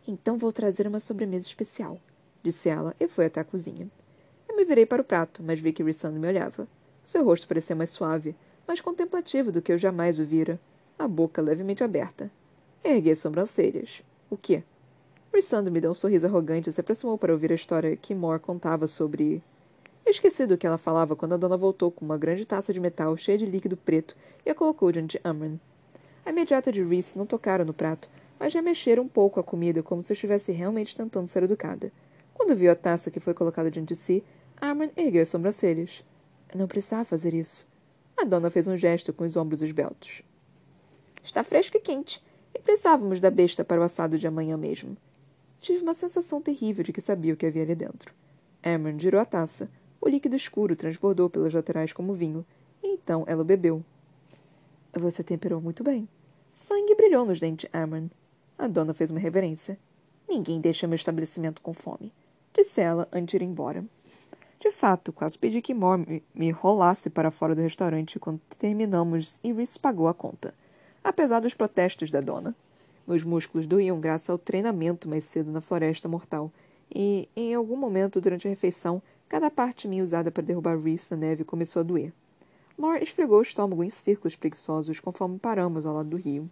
[0.08, 2.00] Então vou trazer uma sobremesa especial,
[2.44, 3.90] disse ela e foi até a cozinha.
[4.48, 6.68] Eu me virei para o prato, mas vi que Rissando me olhava.
[7.04, 8.36] Seu rosto parecia mais suave,
[8.68, 10.60] mais contemplativo do que eu jamais o vira,
[10.98, 12.32] a boca levemente aberta.
[12.84, 14.04] Ergui as sobrancelhas.
[14.30, 14.64] O quê?
[15.34, 18.40] Rissando me deu um sorriso arrogante e se aproximou para ouvir a história que Moore
[18.40, 19.42] contava sobre
[20.12, 23.16] Esqueci do que ela falava quando a dona voltou com uma grande taça de metal
[23.16, 24.14] cheia de líquido preto
[24.46, 25.58] e a colocou diante de Amran.
[26.26, 29.82] A imediata de Reese não tocaram no prato, mas já mexeram um pouco a comida
[29.82, 31.94] como se estivesse realmente tentando ser educada.
[32.34, 34.22] Quando viu a taça que foi colocada diante de si,
[34.62, 36.04] Amran ergueu as sobrancelhas.
[36.54, 37.66] Não precisava fazer isso.
[38.18, 40.24] A dona fez um gesto com os ombros esbeltos.
[41.24, 42.22] Está fresco e quente,
[42.54, 44.98] e precisávamos da besta para o assado de amanhã mesmo.
[45.62, 48.14] Tive uma sensação terrível de que sabia o que havia ali dentro.
[48.62, 49.70] Amran girou a taça,
[50.02, 52.44] o líquido escuro transbordou pelas laterais como vinho,
[52.84, 53.84] então ela o bebeu.
[54.94, 56.10] Você temperou muito bem.
[56.54, 58.10] Sangue brilhou nos dentes de Amron.
[58.58, 59.78] A dona fez uma reverência.
[60.28, 62.12] Ninguém deixa meu estabelecimento com fome,
[62.54, 63.86] disse ela antes de ir embora.
[64.60, 69.52] De fato, quase pedi que Moore me rolasse para fora do restaurante quando terminamos e
[69.52, 70.54] Reese pagou a conta,
[71.04, 72.56] apesar dos protestos da dona.
[73.08, 76.52] Meus músculos doíam graças ao treinamento mais cedo na floresta mortal,
[76.94, 81.16] e, em algum momento durante a refeição, Cada parte minha usada para derrubar Reese na
[81.16, 82.12] neve começou a doer.
[82.78, 86.52] Moore esfregou o estômago em círculos preguiçosos conforme paramos ao lado do rio.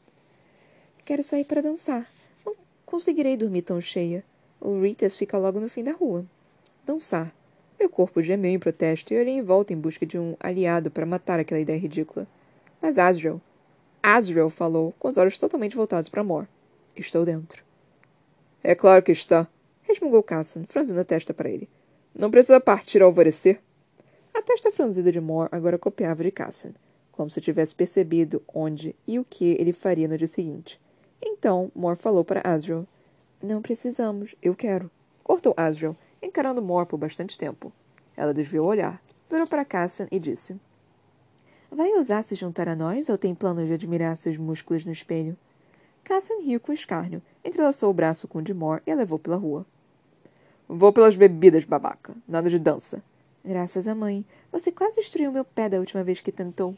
[1.03, 2.09] Quero sair para dançar.
[2.45, 4.23] Não conseguirei dormir tão cheia.
[4.61, 6.25] O Ritas fica logo no fim da rua.
[6.85, 7.35] Dançar.
[7.77, 11.05] Meu corpo gemeu em protesto e olhei em volta em busca de um aliado para
[11.05, 12.25] matar aquela ideia ridícula.
[12.81, 13.41] Mas Asriel.
[14.01, 16.47] Asriel falou, com os olhos totalmente voltados para Moore.
[16.95, 17.61] Estou dentro.
[18.63, 19.49] É claro que está,
[19.81, 21.67] resmungou Casson, franzindo a testa para ele.
[22.19, 23.61] Não precisa partir ao alvorecer.
[24.33, 26.73] A testa franzida de Moore agora copiava de Cassian,
[27.13, 30.81] como se tivesse percebido onde e o que ele faria no dia seguinte.
[31.21, 32.85] Então, Moore falou para Asriel.
[33.41, 34.91] Não precisamos, eu quero.
[35.23, 37.71] Cortou Asriel, encarando Moore por bastante tempo.
[38.17, 40.59] Ela desviou o olhar, virou para Cassian e disse.
[41.71, 45.37] Vai ousar se juntar a nós ou tem planos de admirar seus músculos no espelho?
[46.03, 49.37] Cassian riu com escárnio, entrelaçou o braço com o de Moore e a levou pela
[49.37, 49.65] rua.
[50.71, 52.13] Vou pelas bebidas, babaca.
[52.27, 53.01] Nada de dança.
[53.43, 54.23] Graças à mãe.
[54.51, 56.75] Você quase destruiu meu pé da última vez que tentou.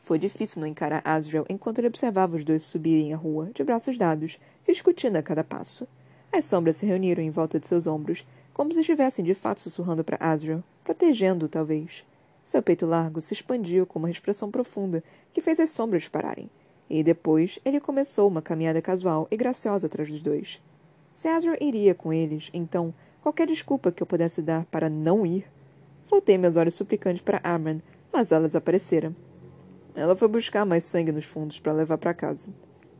[0.00, 3.98] Foi difícil não encarar Asriel enquanto ele observava os dois subirem a rua, de braços
[3.98, 5.86] dados, discutindo a cada passo.
[6.32, 10.02] As sombras se reuniram em volta de seus ombros, como se estivessem de fato sussurrando
[10.02, 12.06] para Asriel, protegendo-o, talvez.
[12.42, 16.48] Seu peito largo se expandiu com uma expressão profunda que fez as sombras pararem.
[16.88, 20.62] E depois ele começou uma caminhada casual e graciosa atrás dos dois.
[21.28, 25.46] Azra iria com eles, então, qualquer desculpa que eu pudesse dar para não ir.
[26.08, 27.80] Voltei meus olhos suplicantes para Amran,
[28.12, 29.14] mas ela desaparecera.
[29.94, 32.48] Ela foi buscar mais sangue nos fundos para levar para casa.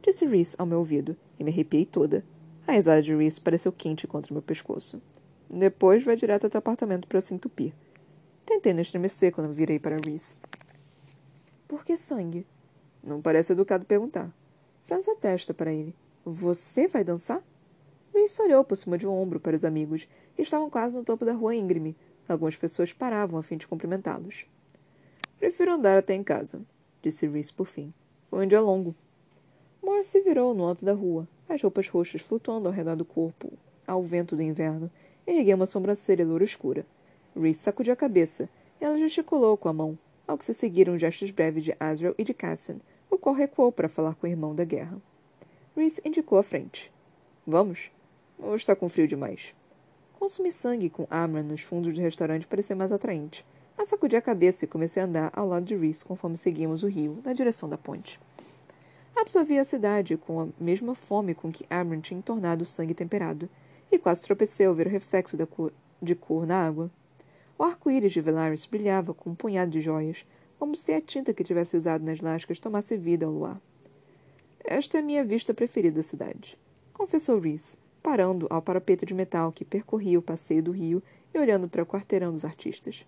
[0.02, 2.24] Disse Reese ao meu ouvido, e me arrepiei toda.
[2.66, 5.00] A risada de Reese pareceu quente contra meu pescoço.
[5.48, 7.72] Depois vai direto até o apartamento para se entupir.
[8.44, 10.40] Tentei não estremecer quando virei para Reese.
[11.66, 12.46] Por que sangue?
[13.02, 14.30] Não parece educado perguntar.
[14.84, 15.94] Franz a testa para ele.
[16.24, 17.42] Você vai dançar?
[18.14, 21.24] Reese olhou por cima de um ombro para os amigos, que estavam quase no topo
[21.24, 21.96] da rua íngreme.
[22.28, 24.46] Algumas pessoas paravam a fim de cumprimentá-los.
[25.38, 26.62] Prefiro andar até em casa,
[27.02, 27.92] disse Reese por fim.
[28.28, 28.94] Foi um dia longo.
[29.82, 33.52] Morris se virou no alto da rua, as roupas roxas flutuando ao redor do corpo,
[33.86, 34.90] ao vento do inverno,
[35.26, 36.86] ergueu uma sobrancelha loura escura.
[37.34, 38.48] Reese sacudiu a cabeça,
[38.80, 42.34] ela gesticulou com a mão, ao que se seguiram gestos breves de Azrael e de
[42.34, 42.76] Cassian,
[43.10, 45.00] o qual recuou para falar com o irmão da guerra.
[45.74, 46.92] Reese indicou a frente.
[47.46, 47.90] Vamos?
[48.42, 49.54] Ou está com frio demais?
[50.18, 53.46] Consumir sangue com Amran nos fundos do restaurante parecia mais atraente.
[53.78, 56.88] Mas sacudi a cabeça e comecei a andar ao lado de Reese conforme seguimos o
[56.88, 58.20] rio, na direção da ponte.
[59.14, 63.48] Absorvi a cidade com a mesma fome com que Amran tinha entornado o sangue temperado,
[63.90, 66.90] e quase tropecei ao ver o reflexo cor, de cor na água.
[67.58, 70.26] O arco-íris de Velaris brilhava com um punhado de joias,
[70.58, 73.60] como se a tinta que tivesse usado nas lascas tomasse vida ao luar.
[74.64, 76.58] Esta é a minha vista preferida da cidade,
[76.92, 81.68] confessou Reese, parando ao parapeito de metal que percorria o passeio do rio e olhando
[81.68, 83.06] para o quarteirão dos artistas.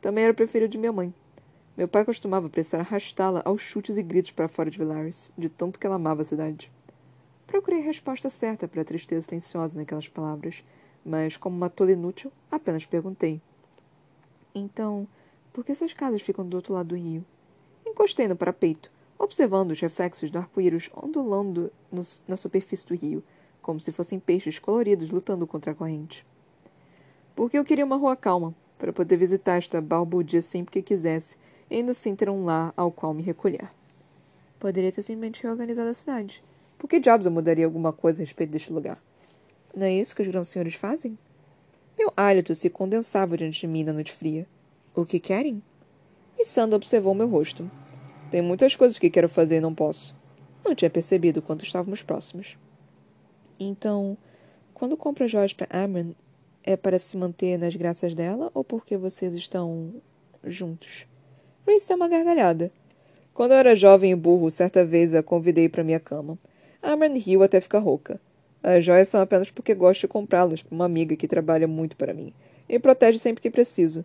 [0.00, 1.14] Também era o preferido de minha mãe.
[1.76, 5.78] Meu pai costumava precisar arrastá-la aos chutes e gritos para fora de Velaris, de tanto
[5.78, 6.70] que ela amava a cidade.
[7.46, 10.64] Procurei a resposta certa para a tristeza silenciosa naquelas palavras,
[11.04, 13.40] mas, como uma tola inútil, apenas perguntei.
[14.54, 15.06] Então,
[15.52, 17.24] por que suas casas ficam do outro lado do rio?
[17.86, 23.22] Encostei no parapeito, observando os reflexos do arco-íris ondulando no, na superfície do rio,
[23.62, 26.26] como se fossem peixes coloridos lutando contra a corrente.
[27.34, 31.36] Porque eu queria uma rua calma, para poder visitar esta balbúrdia sempre que quisesse,
[31.70, 33.70] e ainda assim ter um lar ao qual me recolher.
[34.58, 36.44] Poderia ter simplesmente reorganizado a cidade.
[36.76, 39.00] Por que diabos eu mudaria alguma coisa a respeito deste lugar?
[39.74, 41.16] Não é isso que os grãos senhores fazem?
[41.96, 44.46] Meu hálito se condensava diante de mim na noite fria.
[44.94, 45.62] O que querem?
[46.38, 47.70] E Sandra observou meu rosto.
[48.30, 50.16] Tem muitas coisas que quero fazer e não posso.
[50.64, 52.58] Não tinha percebido quanto estávamos próximos.
[53.68, 54.16] Então,
[54.74, 56.12] quando compra joias para Amran,
[56.64, 59.94] é para se manter nas graças dela ou porque vocês estão
[60.44, 61.06] juntos?
[61.66, 62.72] Reese deu uma gargalhada.
[63.34, 66.38] Quando eu era jovem e burro, certa vez a convidei para minha cama.
[66.82, 68.20] Amran riu até ficar rouca.
[68.62, 72.14] As joias são apenas porque gosto de comprá-las para uma amiga que trabalha muito para
[72.14, 72.32] mim
[72.68, 74.04] e protege sempre que preciso.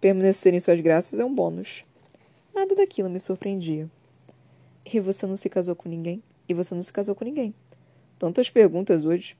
[0.00, 1.84] Permanecer em suas graças é um bônus.
[2.54, 3.88] Nada daquilo me surpreendia.
[4.84, 6.22] E você não se casou com ninguém?
[6.48, 7.54] E você não se casou com ninguém?
[8.18, 9.36] Tantas perguntas hoje.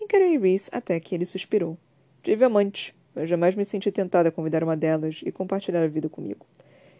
[0.00, 1.76] Encarei Reese até que ele suspirou.
[2.22, 6.08] Tive amantes, mas jamais me senti tentada a convidar uma delas e compartilhar a vida
[6.08, 6.46] comigo.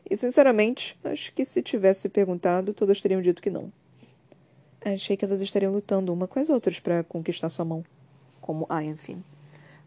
[0.08, 3.72] E, sinceramente, acho que se tivesse perguntado, todas teriam dito que não.
[4.80, 7.84] Achei que elas estariam lutando uma com as outras para conquistar sua mão.
[8.40, 9.22] Como Ianfin.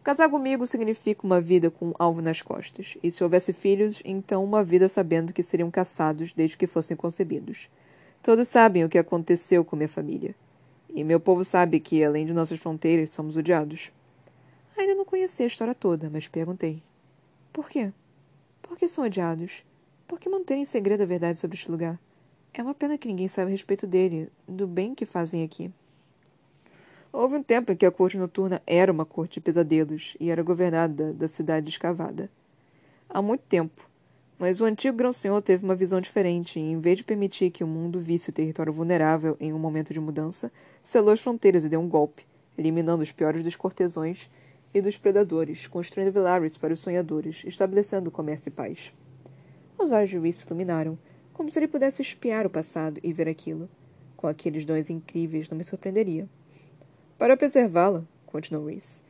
[0.02, 4.44] Casar comigo significa uma vida com um alvo nas costas, e se houvesse filhos, então
[4.44, 7.68] uma vida sabendo que seriam caçados desde que fossem concebidos.
[8.22, 10.34] Todos sabem o que aconteceu com minha família.
[10.94, 13.90] E meu povo sabe que, além de nossas fronteiras, somos odiados.
[14.78, 16.80] Ainda não conheci a história toda, mas perguntei.
[17.52, 17.92] Por quê?
[18.62, 19.64] Por que são odiados?
[20.06, 21.98] Por que manter em segredo a verdade sobre este lugar?
[22.52, 25.68] É uma pena que ninguém saiba a respeito dele, do bem que fazem aqui.
[27.12, 30.42] Houve um tempo em que a corte noturna era uma corte de pesadelos e era
[30.42, 32.30] governada da cidade escavada.
[33.08, 33.88] Há muito tempo.
[34.38, 37.66] Mas o antigo grão-senhor teve uma visão diferente e, em vez de permitir que o
[37.66, 40.50] mundo visse o território vulnerável em um momento de mudança,
[40.82, 42.26] selou as fronteiras e deu um golpe,
[42.58, 44.28] eliminando os piores dos cortesões
[44.74, 48.92] e dos predadores, construindo Velaris para os sonhadores, estabelecendo comércio e paz.
[49.78, 50.98] Os olhos de se iluminaram,
[51.32, 53.68] como se ele pudesse espiar o passado e ver aquilo.
[54.16, 56.28] Com aqueles dons incríveis, não me surpreenderia.
[57.18, 59.02] Para preservá-la, continuou Reese,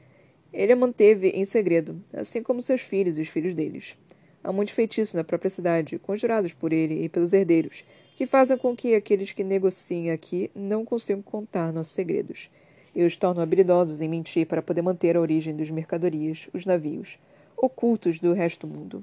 [0.52, 3.96] ele a manteve em segredo, assim como seus filhos e os filhos deles.
[4.44, 7.82] Há muitos feitiços na própria cidade, conjurados por ele e pelos herdeiros,
[8.14, 12.50] que fazem com que aqueles que negociem aqui não consigam contar nossos segredos,
[12.94, 17.18] e os tornam habilidosos em mentir para poder manter a origem das mercadorias, os navios,
[17.56, 19.02] ocultos do resto do mundo.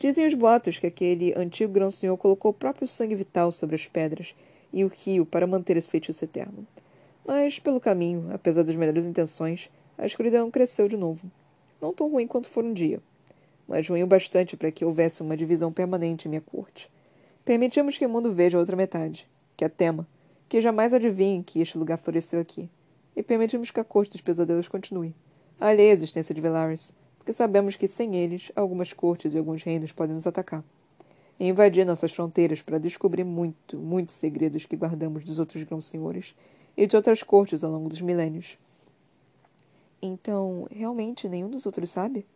[0.00, 4.34] Dizem os boatos que aquele antigo grão-senhor colocou o próprio sangue vital sobre as pedras
[4.72, 6.66] e o rio para manter esse feitiço eterno.
[7.24, 11.30] Mas, pelo caminho, apesar das melhores intenções, a escuridão cresceu de novo.
[11.80, 13.00] Não tão ruim quanto for um dia.
[13.68, 16.90] Mas ruim o bastante para que houvesse uma divisão permanente em minha corte.
[17.44, 20.06] Permitimos que o mundo veja a outra metade, que a tema,
[20.48, 22.68] que jamais adivinhe que este lugar floresceu aqui,
[23.14, 25.14] e permitimos que a corte dos pesadelos continue,
[25.58, 29.92] alheia à existência de Velaris, porque sabemos que sem eles, algumas cortes e alguns reinos
[29.92, 30.62] podem nos atacar
[31.38, 36.34] e invadir nossas fronteiras para descobrir muito, muitos segredos que guardamos dos outros grãos senhores
[36.76, 38.58] e de outras cortes ao longo dos milênios.
[40.00, 42.26] Então, realmente nenhum dos outros sabe?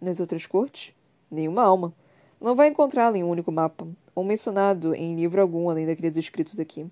[0.00, 0.94] Nas outras cortes?
[1.30, 1.92] Nenhuma alma.
[2.40, 6.58] Não vai encontrá-la em um único mapa, ou mencionado em livro algum além daqueles escritos
[6.58, 6.86] aqui.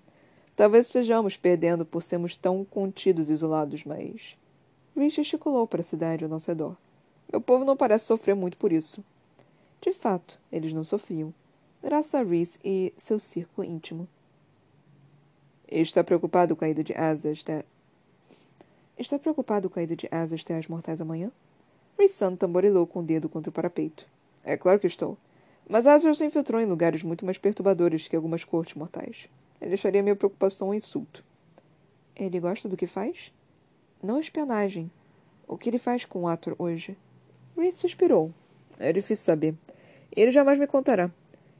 [0.55, 4.35] Talvez estejamos perdendo por sermos tão contidos e isolados, mas.
[4.95, 6.75] Rich gesticulou para a cidade ao nosso redor.
[7.31, 9.03] Meu povo não parece sofrer muito por isso.
[9.81, 11.33] De fato, eles não sofriam,
[11.83, 14.07] graças a Reese e seu círculo íntimo.
[15.67, 17.63] Está preocupado com a ida de asas de...
[18.97, 21.31] Está preocupado com a ida de asas até as mortais amanhã?
[21.97, 24.05] Reese tamborilou com o dedo contra o parapeito.
[24.43, 25.17] É claro que estou.
[25.67, 29.27] Mas Azrael se infiltrou em lugares muito mais perturbadores que algumas cortes mortais.
[29.59, 31.23] Ele acharia minha preocupação um insulto.
[32.15, 33.33] Ele gosta do que faz?
[34.01, 34.91] Não espionagem.
[35.47, 36.95] O que ele faz com o Ator hoje?
[37.57, 38.31] Reese suspirou.
[38.79, 39.55] É difícil saber.
[40.15, 41.11] Ele jamais me contará.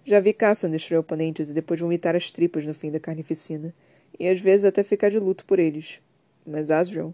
[0.06, 3.73] Já vi Cassian destruir oponentes e depois vomitar as tripas no fim da carnificina.
[4.19, 6.00] E às vezes até ficar de luto por eles.
[6.45, 7.13] Mas Asriel...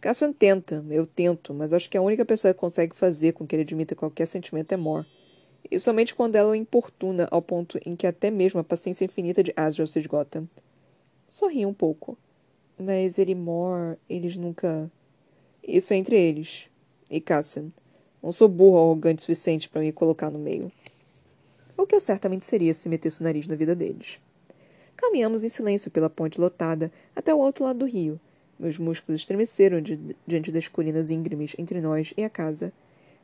[0.00, 3.56] Cassian tenta, eu tento, mas acho que a única pessoa que consegue fazer com que
[3.56, 5.06] ele admita qualquer sentimento é Mor.
[5.70, 9.42] E somente quando ela o importuna ao ponto em que até mesmo a paciência infinita
[9.42, 10.44] de Asriel se esgota.
[11.26, 12.16] Sorri um pouco.
[12.78, 14.90] Mas ele e Mor, eles nunca...
[15.66, 16.68] Isso é entre eles.
[17.10, 17.72] E Cassian.
[18.22, 20.70] Não sou burro ou arrogante o suficiente para me colocar no meio.
[21.76, 24.18] O que eu certamente seria se metesse o nariz na vida deles.
[24.96, 28.20] Caminhamos em silêncio pela ponte lotada até o outro lado do rio.
[28.58, 32.72] Meus músculos estremeceram di diante das colinas íngremes entre nós e a casa.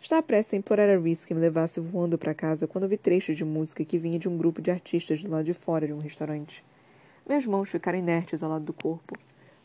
[0.01, 3.37] Estava prestes a implorar a Reese que me levasse voando para casa quando vi trechos
[3.37, 5.99] de música que vinha de um grupo de artistas do lado de fora de um
[5.99, 6.63] restaurante.
[7.27, 9.17] Minhas mãos ficaram inertes ao lado do corpo.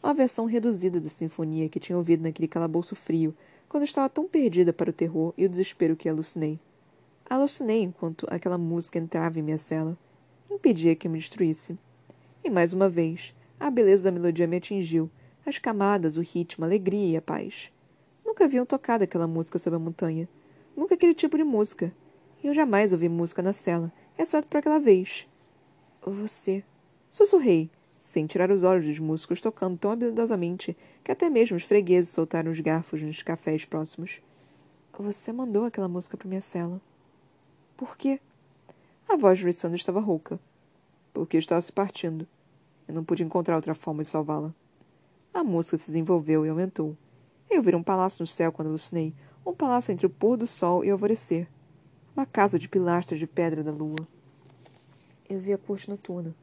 [0.02, 3.36] Uma versão reduzida da sinfonia que tinha ouvido naquele calabouço frio,
[3.68, 6.60] quando estava tão perdida para o terror e o desespero que alucinei.
[7.30, 9.98] Alucinei enquanto aquela música entrava em minha cela.
[10.50, 11.78] Impedia que eu me destruísse.
[12.42, 15.10] E mais uma vez, a beleza da melodia me atingiu,
[15.50, 17.72] as camadas, o ritmo, a alegria e a paz.
[18.26, 20.28] Nunca haviam tocado aquela música sobre a montanha.
[20.76, 21.94] Nunca aquele tipo de música.
[22.44, 25.28] E eu jamais ouvi música na cela, exceto por aquela vez.
[26.06, 26.64] Você.
[27.10, 32.10] Sussurrei, sem tirar os olhos dos músicos tocando tão habilidosamente que até mesmo os fregueses
[32.10, 34.22] soltaram os garfos nos cafés próximos.
[35.00, 36.82] Você mandou aquela música para minha cela.
[37.78, 38.20] Por quê?
[39.08, 40.40] A voz de Rissandro estava rouca.
[41.14, 42.28] Porque estava se partindo.
[42.88, 44.54] Eu não pude encontrar outra forma de salvá-la.
[45.38, 46.98] A música se desenvolveu e aumentou.
[47.48, 49.14] Eu vi um palácio no céu quando alucinei.
[49.46, 51.48] Um palácio entre o pôr do sol e o alvorecer.
[52.16, 54.08] Uma casa de pilastras de pedra da lua.
[55.30, 56.34] Eu vi a corte noturna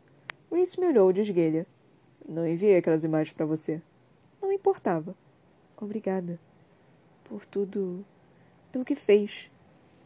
[0.48, 1.66] Reese me olhou de esguelha.
[2.24, 3.82] Não enviei aquelas imagens para você.
[4.40, 5.16] Não importava.
[5.76, 6.38] Obrigada.
[7.24, 8.04] Por tudo.
[8.70, 9.50] pelo que fez.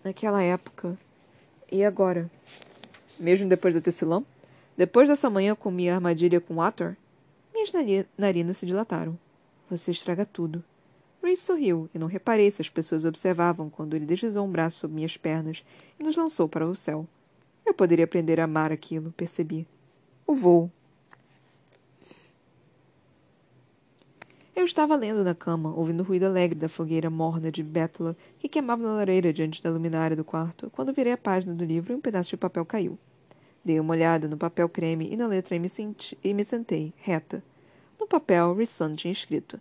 [0.02, 0.98] Naquela época.
[1.70, 2.30] E agora?
[3.20, 4.24] Mesmo depois do tecelão?
[4.78, 6.96] Depois dessa manhã comi a armadilha com Ator?
[7.58, 9.18] Minhas narinas se dilataram.
[9.68, 10.62] Você estraga tudo.
[11.20, 14.94] Reese sorriu, e não reparei se as pessoas observavam quando ele deslizou um braço sob
[14.94, 15.64] minhas pernas
[15.98, 17.04] e nos lançou para o céu.
[17.66, 19.66] Eu poderia aprender a amar aquilo, percebi
[20.24, 20.70] o voo.
[24.54, 28.48] Eu estava lendo na cama, ouvindo o ruído alegre da fogueira morna de bétula que
[28.48, 31.96] queimava na lareira diante da luminária do quarto, quando virei a página do livro e
[31.96, 32.96] um pedaço de papel caiu.
[33.68, 36.94] Dei uma olhada no papel creme e na letra e me, senti, e me sentei,
[36.96, 37.44] reta.
[38.00, 39.60] No papel, Rissan tinha escrito: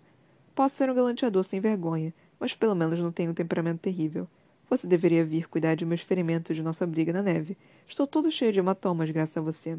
[0.56, 4.26] Posso ser um galanteador sem vergonha, mas pelo menos não tenho um temperamento terrível.
[4.70, 7.58] Você deveria vir cuidar de meus ferimentos de nossa briga na neve.
[7.86, 9.78] Estou todo cheio de hematomas graças a você.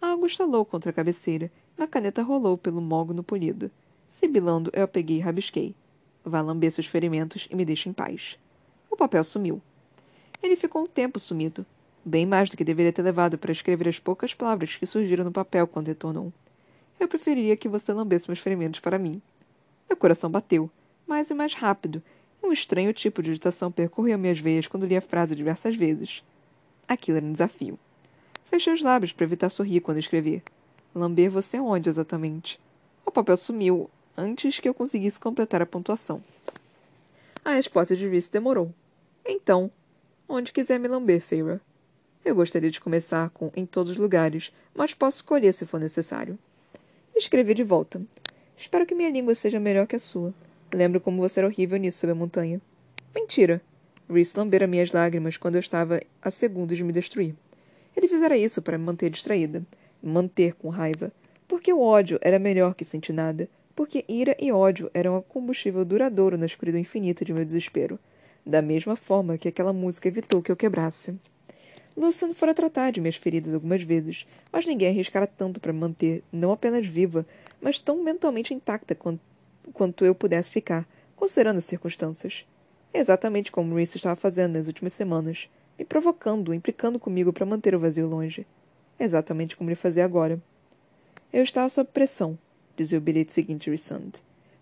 [0.00, 1.50] A água estalou contra a cabeceira.
[1.76, 3.72] A caneta rolou pelo mogno polido.
[4.06, 5.74] Sibilando, eu a peguei e rabisquei.
[6.24, 8.38] Vá lamber seus ferimentos e me deixe em paz.
[8.88, 9.60] O papel sumiu.
[10.40, 11.66] Ele ficou um tempo sumido.
[12.04, 15.30] Bem mais do que deveria ter levado para escrever as poucas palavras que surgiram no
[15.30, 16.32] papel quando retornou.
[16.98, 19.22] Eu preferiria que você lambesse meus ferimentos para mim.
[19.88, 20.68] Meu coração bateu,
[21.06, 22.02] mais e mais rápido.
[22.42, 26.24] Um estranho tipo de agitação percorreu minhas veias quando li a frase diversas vezes.
[26.88, 27.78] Aquilo era um desafio.
[28.46, 30.42] Fechei os lábios para evitar sorrir quando escrevi.
[30.92, 32.58] Lamber você onde exatamente?
[33.06, 36.22] O papel sumiu antes que eu conseguisse completar a pontuação.
[37.44, 38.74] A resposta de Reese demorou.
[39.24, 39.70] Então,
[40.28, 41.60] onde quiser me lamber, Feira.
[42.24, 46.38] Eu gostaria de começar com em todos os lugares, mas posso escolher se for necessário.
[47.16, 48.00] Escrevi de volta.
[48.56, 50.32] Espero que minha língua seja melhor que a sua.
[50.72, 52.60] Lembro como você era horrível nisso sob a montanha.
[53.12, 53.60] Mentira.
[54.08, 57.34] Reese lambera minhas lágrimas quando eu estava a segundos de me destruir.
[57.96, 59.64] Ele fizera isso para me manter distraída,
[60.00, 61.10] manter com raiva,
[61.48, 65.84] porque o ódio era melhor que sentir nada, porque ira e ódio eram um combustível
[65.84, 67.98] duradouro na escuridão infinita de meu desespero,
[68.46, 71.18] da mesma forma que aquela música evitou que eu quebrasse.
[71.96, 76.50] Lucian fora tratar de minhas feridas algumas vezes, mas ninguém arriscara tanto para manter não
[76.50, 77.26] apenas viva,
[77.60, 79.20] mas tão mentalmente intacta quanto,
[79.72, 82.46] quanto eu pudesse ficar, considerando as circunstâncias.
[82.94, 87.80] Exatamente como Reese estava fazendo nas últimas semanas, me provocando, implicando comigo para manter o
[87.80, 88.46] vazio longe.
[88.98, 90.40] Exatamente como ele fazia agora.
[91.32, 92.38] Eu estava sob pressão,
[92.76, 94.12] dizia o bilhete seguinte Rissand.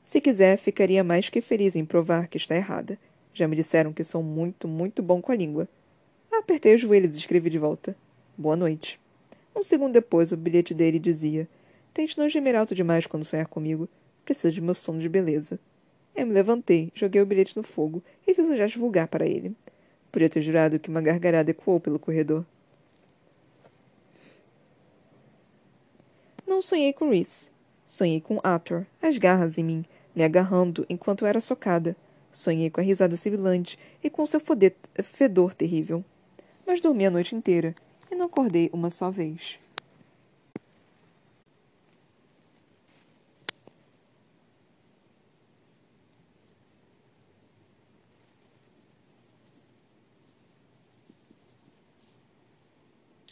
[0.03, 2.99] Se quiser, ficaria mais que feliz em provar que está errada.
[3.33, 5.69] Já me disseram que sou muito, muito bom com a língua.
[6.51, 7.97] Apertei os joelhos e escrevi de volta.
[8.37, 8.99] Boa noite.
[9.55, 11.49] Um segundo depois, o bilhete dele dizia:
[11.95, 13.89] Tente não gemer alto demais quando sonhar comigo.
[14.25, 15.61] Preciso de meu sono de beleza.
[16.13, 19.55] Eu me levantei, joguei o bilhete no fogo e fiz um gesto vulgar para ele.
[20.11, 22.45] Podia ter jurado que uma gargalhada ecoou pelo corredor.
[26.45, 27.53] Não sonhei com Reese.
[27.87, 29.85] Sonhei com Arthur, as garras em mim,
[30.17, 31.95] me agarrando enquanto era socada.
[32.33, 34.41] Sonhei com a risada sibilante e com seu
[35.01, 36.05] fedor terrível.
[36.71, 37.75] Mas dormi a noite inteira
[38.09, 39.59] e não acordei uma só vez.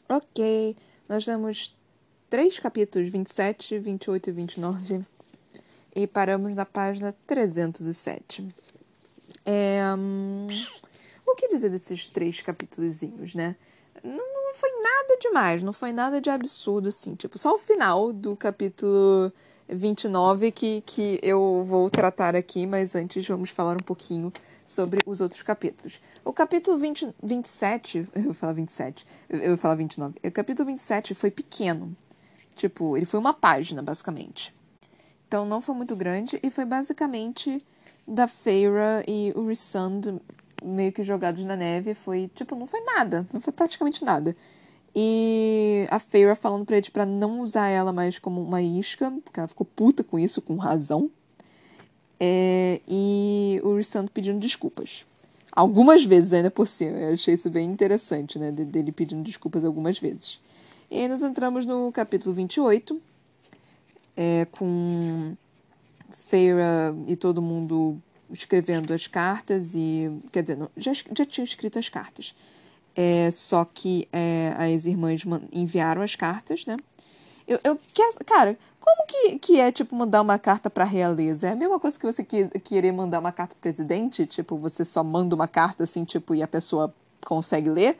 [0.09, 0.77] Ok,
[1.09, 1.77] nós temos
[2.29, 5.07] três capítulos, 27, 28 e 29,
[5.95, 8.53] e paramos na página 307.
[9.47, 10.49] É, hum,
[11.33, 13.01] o que dizer desses três capítulos,
[13.35, 13.57] né?
[14.03, 17.15] Não, não foi nada demais, não foi nada de absurdo, assim.
[17.15, 19.33] Tipo, só o final do capítulo
[19.69, 24.33] 29 que, que eu vou tratar aqui, mas antes vamos falar um pouquinho
[24.65, 26.01] sobre os outros capítulos.
[26.25, 30.15] O capítulo 20, 27, eu vou falar 27, eu vou falar 29.
[30.23, 31.97] O capítulo 27 foi pequeno.
[32.55, 34.55] Tipo, ele foi uma página, basicamente.
[35.27, 37.65] Então não foi muito grande e foi basicamente
[38.07, 40.21] da Feira e o Rissand
[40.65, 41.95] meio que jogados na neve.
[41.95, 44.37] Foi, tipo, não foi nada, não foi praticamente nada.
[44.95, 49.39] E a Feira falando pra ele pra não usar ela mais como uma isca, porque
[49.39, 51.11] ela ficou puta com isso, com razão.
[52.19, 55.05] É, e o Rissand pedindo desculpas.
[55.53, 56.99] Algumas vezes ainda por cima.
[56.99, 58.51] Eu achei isso bem interessante, né?
[58.51, 60.41] Dele pedindo desculpas algumas vezes.
[60.91, 63.01] E aí nós entramos no capítulo 28,
[64.17, 65.37] é, com
[66.11, 68.01] Feira e todo mundo
[68.33, 70.11] escrevendo as cartas e...
[70.33, 72.35] Quer dizer, não, já, já tinha escrito as cartas.
[72.95, 75.23] É, só que é, as irmãs
[75.53, 76.77] enviaram as cartas, né?
[77.47, 78.11] Eu, eu quero...
[78.27, 81.49] Cara, como que, que é, tipo, mandar uma carta pra realeza?
[81.49, 84.27] É a mesma coisa que você que, querer mandar uma carta pro presidente?
[84.27, 87.99] Tipo, você só manda uma carta, assim, tipo, e a pessoa consegue ler?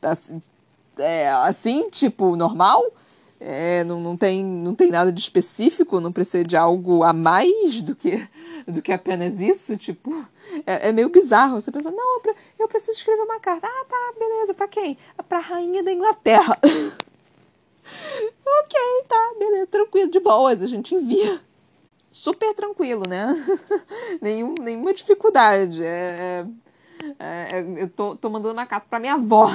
[0.00, 0.40] Assim,
[0.98, 2.82] é, assim tipo, normal?
[3.38, 6.00] É, não, não, tem, não tem nada de específico?
[6.00, 8.26] Não precisa de algo a mais do que,
[8.66, 9.76] do que apenas isso?
[9.76, 10.26] Tipo,
[10.66, 11.60] é, é meio bizarro.
[11.60, 12.20] Você pensa, não,
[12.58, 13.66] eu preciso escrever uma carta.
[13.66, 14.54] Ah, tá, beleza.
[14.54, 14.98] Pra quem?
[15.28, 16.58] Pra rainha da Inglaterra.
[16.64, 21.40] ok, tá, beleza, tranquilo, de boas, a gente envia.
[22.10, 23.34] Super tranquilo, né?
[24.20, 25.82] Nenhum, nenhuma dificuldade.
[25.82, 26.46] É,
[27.18, 29.50] é, é, eu tô, tô mandando uma carta pra minha avó.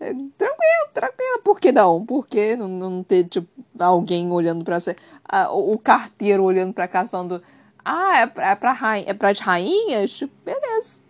[0.00, 1.42] É, tranquilo, tranquilo.
[1.42, 2.06] Por que não?
[2.06, 4.96] Por que não, não ter, tipo, alguém olhando pra você?
[5.24, 7.42] Ah, o, o carteiro olhando pra cá falando:
[7.84, 10.12] Ah, é pra, é pra rainha, é pras rainhas?
[10.12, 11.00] Tipo, beleza.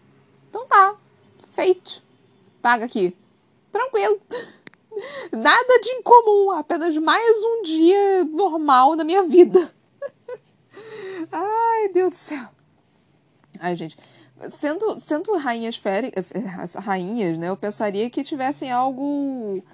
[0.51, 0.97] Então tá.
[1.53, 2.03] Feito.
[2.61, 3.16] Paga aqui.
[3.70, 4.20] Tranquilo.
[5.33, 9.72] Nada de incomum, apenas mais um dia normal na minha vida.
[11.31, 12.49] Ai, Deus do céu.
[13.61, 13.97] Ai, gente.
[14.49, 16.27] Sendo, sendo rainhas féricas,
[16.75, 17.49] rainhas, né?
[17.49, 19.62] Eu pensaria que tivessem algo,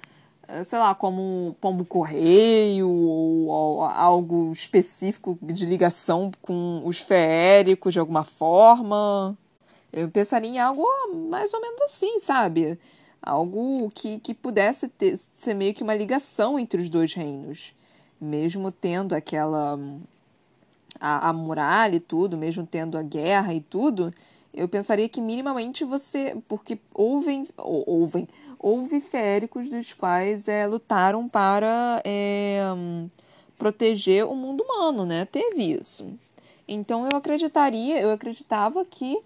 [0.63, 7.99] sei lá, como pombo correio ou, ou algo específico de ligação com os feéricos de
[7.99, 9.37] alguma forma.
[9.91, 10.85] Eu pensaria em algo
[11.29, 12.79] mais ou menos assim, sabe?
[13.21, 17.73] algo que, que pudesse ter, ser meio que uma ligação entre os dois reinos,
[18.19, 19.77] mesmo tendo aquela
[20.99, 24.11] a, a muralha e tudo, mesmo tendo a guerra e tudo,
[24.53, 28.27] eu pensaria que minimamente você, porque houve, houve,
[28.59, 32.61] houve féricos dos quais é, lutaram para é,
[33.57, 35.25] proteger o mundo humano, né?
[35.25, 36.05] Teve isso.
[36.67, 39.21] Então eu acreditaria, eu acreditava que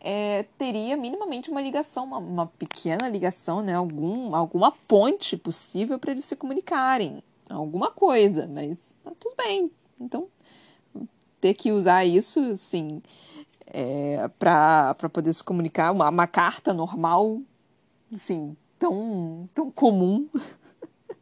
[0.00, 3.74] é, teria minimamente uma ligação, uma, uma, pequena ligação, né?
[3.74, 7.22] Algum, alguma ponte possível para eles se comunicarem.
[7.48, 9.70] Alguma coisa, mas tá tudo bem.
[10.00, 10.28] Então,
[11.40, 13.02] ter que usar isso, sim.
[13.72, 17.40] É, para poder se comunicar, uma, uma carta normal,
[18.12, 20.28] assim, tão, tão comum,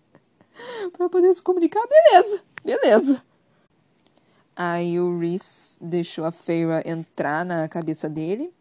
[0.96, 3.22] para poder se comunicar, beleza, beleza.
[4.56, 8.52] Aí o Reese deixou a Feira entrar na cabeça dele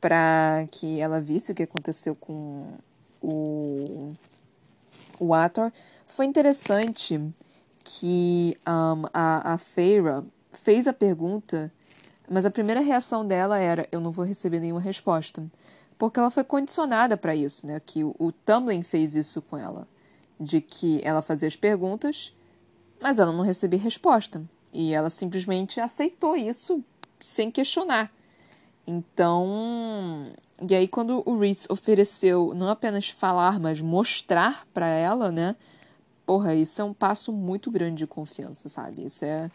[0.00, 2.78] para que ela visse o que aconteceu com
[3.20, 4.14] o,
[5.18, 5.72] o ator.
[6.06, 7.20] Foi interessante
[7.84, 11.72] que um, a, a Feira fez a pergunta,
[12.30, 15.44] mas a primeira reação dela era: eu não vou receber nenhuma resposta.
[15.98, 17.78] Porque ela foi condicionada para isso, né?
[17.84, 19.86] Que o, o Tumblr fez isso com ela.
[20.38, 22.32] De que ela fazia as perguntas,
[23.02, 24.42] mas ela não recebia resposta.
[24.72, 26.82] E ela simplesmente aceitou isso
[27.18, 28.10] sem questionar.
[28.86, 30.32] Então,
[30.68, 35.56] e aí quando o Reese ofereceu não apenas falar, mas mostrar para ela, né?
[36.24, 39.04] Porra, isso é um passo muito grande de confiança, sabe?
[39.04, 39.50] Isso é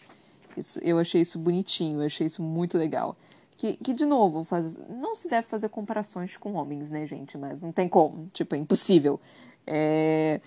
[0.60, 3.16] isso, eu achei isso bonitinho, eu achei isso muito legal.
[3.58, 7.38] Que, que de novo, faz, não se deve fazer comparações com homens, né, gente?
[7.38, 9.20] Mas não tem como, tipo, é impossível.
[9.66, 10.42] É,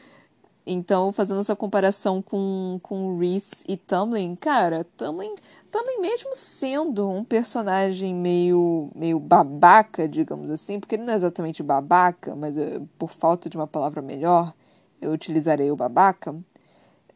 [0.66, 5.34] então, fazendo essa comparação com, com Reese e Tumblr, cara, Tumblr,
[5.70, 11.62] Tumblr mesmo sendo um personagem meio, meio babaca, digamos assim, porque ele não é exatamente
[11.62, 14.52] babaca, mas uh, por falta de uma palavra melhor,
[15.00, 16.36] eu utilizarei o babaca.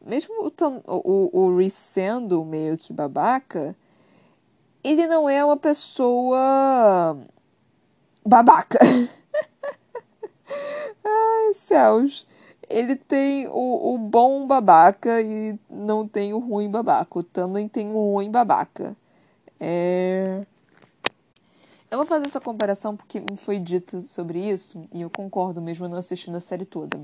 [0.05, 0.53] Mesmo o,
[0.87, 3.77] o, o Reese sendo meio que babaca,
[4.83, 7.17] ele não é uma pessoa
[8.25, 8.79] babaca.
[11.05, 12.27] Ai, céus
[12.73, 17.19] ele tem o, o bom babaca e não tem o ruim babaca.
[17.19, 18.97] O Tamlin tem o ruim babaca.
[19.61, 20.41] É...
[21.91, 25.87] Eu vou fazer essa comparação porque me foi dito sobre isso e eu concordo mesmo
[25.87, 26.99] não assistindo a série toda.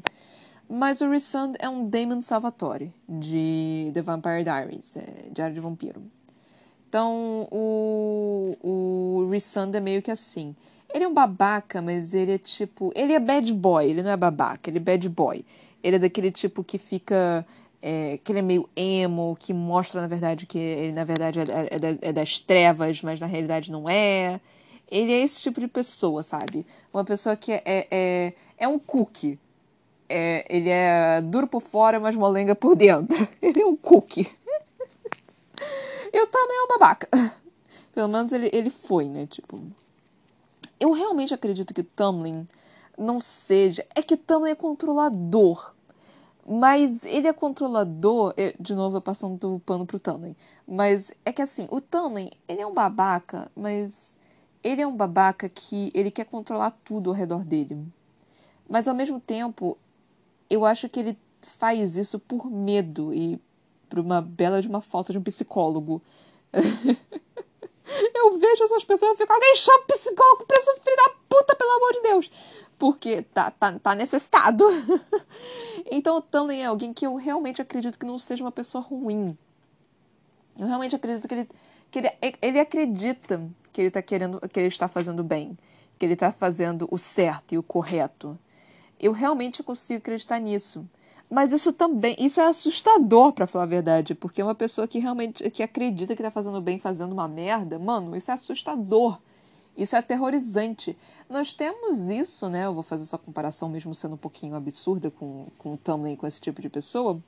[0.68, 6.02] Mas o Rissand é um Damon Salvatore de The Vampire Diaries, é, Diário de Vampiro.
[6.88, 9.30] Então o, o
[9.74, 10.54] é meio que assim.
[10.92, 12.92] Ele é um babaca, mas ele é tipo.
[12.94, 15.44] Ele é bad boy, ele não é babaca, ele é bad boy.
[15.82, 17.46] Ele é daquele tipo que fica.
[17.80, 21.44] É, que ele é meio emo, que mostra, na verdade, que ele, na verdade, é,
[21.44, 24.40] é, é das trevas, mas na realidade não é.
[24.90, 26.66] Ele é esse tipo de pessoa, sabe?
[26.92, 29.38] Uma pessoa que é, é, é um cookie.
[30.08, 33.28] É, ele é duro por fora, mas molenga por dentro.
[33.42, 34.26] Ele é um cookie.
[36.10, 37.08] Eu também é um babaca.
[37.92, 39.26] Pelo menos ele, ele foi, né?
[39.26, 39.60] Tipo,
[40.80, 42.48] eu realmente acredito que Tamlin
[42.96, 43.84] não seja.
[43.94, 45.72] É que Tamlin é controlador.
[46.46, 48.32] Mas ele é controlador.
[48.36, 50.34] Eu, de novo, eu passando o pano pro Tamlin.
[50.66, 54.16] Mas é que assim, o Tamlin, ele é um babaca, mas
[54.62, 57.78] ele é um babaca que ele quer controlar tudo ao redor dele.
[58.68, 59.76] Mas ao mesmo tempo,
[60.48, 63.40] eu acho que ele faz isso por medo e
[63.88, 66.02] por uma bela de uma falta de um psicólogo.
[68.14, 71.70] Eu vejo essas pessoas e fico, alguém chama psicólogo pra essa filha da puta, pelo
[71.70, 72.30] amor de Deus.
[72.78, 74.64] Porque tá, tá, tá necessitado.
[75.90, 79.36] então o Stanley é alguém que eu realmente acredito que não seja uma pessoa ruim.
[80.58, 81.48] Eu realmente acredito que ele,
[81.90, 83.42] que ele, ele acredita
[83.72, 85.56] que ele tá querendo, que ele está fazendo bem,
[85.98, 88.38] que ele está fazendo o certo e o correto.
[88.98, 90.86] Eu realmente consigo acreditar nisso.
[91.30, 95.48] Mas isso também, isso é assustador, para falar a verdade, porque uma pessoa que realmente
[95.50, 99.18] que acredita que tá fazendo bem fazendo uma merda, mano, isso é assustador.
[99.76, 100.98] Isso é aterrorizante.
[101.28, 102.66] Nós temos isso, né?
[102.66, 106.26] Eu vou fazer essa comparação mesmo sendo um pouquinho absurda com, com o Tumblr com
[106.26, 107.22] esse tipo de pessoa,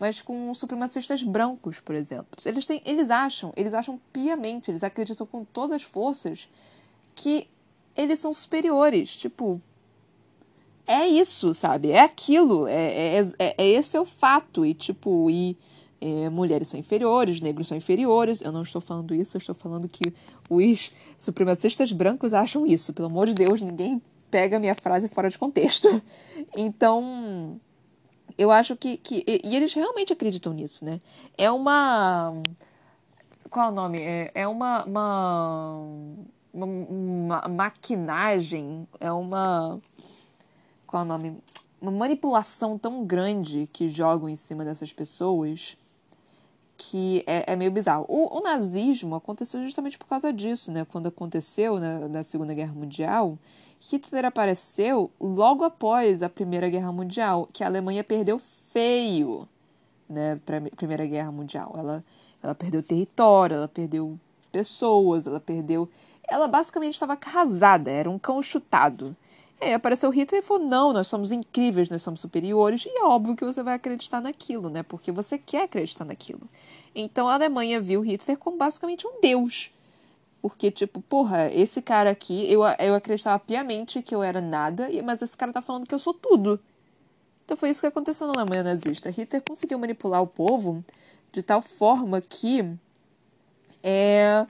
[0.00, 2.26] mas com supremacistas brancos, por exemplo.
[2.44, 6.48] Eles têm, eles acham, eles acham piamente, eles acreditam com todas as forças
[7.14, 7.46] que
[7.94, 9.14] eles são superiores.
[9.14, 9.60] Tipo,
[10.88, 11.90] é isso, sabe?
[11.90, 12.66] É aquilo.
[12.66, 14.64] É, é, é, é esse é o fato.
[14.64, 15.54] E, tipo, e
[16.00, 18.40] é, mulheres são inferiores, negros são inferiores.
[18.40, 20.14] Eu não estou falando isso, eu estou falando que
[20.48, 22.94] os supremacistas brancos acham isso.
[22.94, 25.88] Pelo amor de Deus, ninguém pega minha frase fora de contexto.
[26.56, 27.60] Então,
[28.38, 28.96] eu acho que.
[28.96, 31.00] que e, e eles realmente acreditam nisso, né?
[31.36, 32.32] É uma.
[33.50, 34.00] Qual é o nome?
[34.00, 35.78] É, é uma, uma,
[36.54, 39.80] uma maquinagem, é uma
[40.88, 41.38] qual é o nome?
[41.80, 45.76] Uma manipulação tão grande que jogam em cima dessas pessoas
[46.76, 48.06] que é, é meio bizarro.
[48.08, 50.84] O, o, nazismo aconteceu justamente por causa disso, né?
[50.84, 53.36] Quando aconteceu na, na Segunda Guerra Mundial,
[53.80, 59.46] Hitler apareceu logo após a Primeira Guerra Mundial, que a Alemanha perdeu feio,
[60.08, 60.40] né?
[60.46, 61.74] Para a Primeira Guerra Mundial.
[61.76, 62.04] Ela,
[62.42, 64.18] ela perdeu território, ela perdeu
[64.50, 65.88] pessoas, ela perdeu.
[66.28, 69.16] Ela basicamente estava arrasada, era um cão chutado.
[69.60, 73.34] É, apareceu Hitler e falou: não, nós somos incríveis, nós somos superiores, e é óbvio
[73.34, 74.82] que você vai acreditar naquilo, né?
[74.82, 76.48] Porque você quer acreditar naquilo.
[76.94, 79.70] Então a Alemanha viu Hitler como basicamente um deus.
[80.40, 85.20] Porque, tipo, porra, esse cara aqui, eu, eu acreditava piamente que eu era nada, mas
[85.20, 86.60] esse cara tá falando que eu sou tudo.
[87.44, 89.10] Então foi isso que aconteceu na Alemanha nazista.
[89.10, 90.84] Hitler conseguiu manipular o povo
[91.32, 92.76] de tal forma que
[93.82, 94.46] é,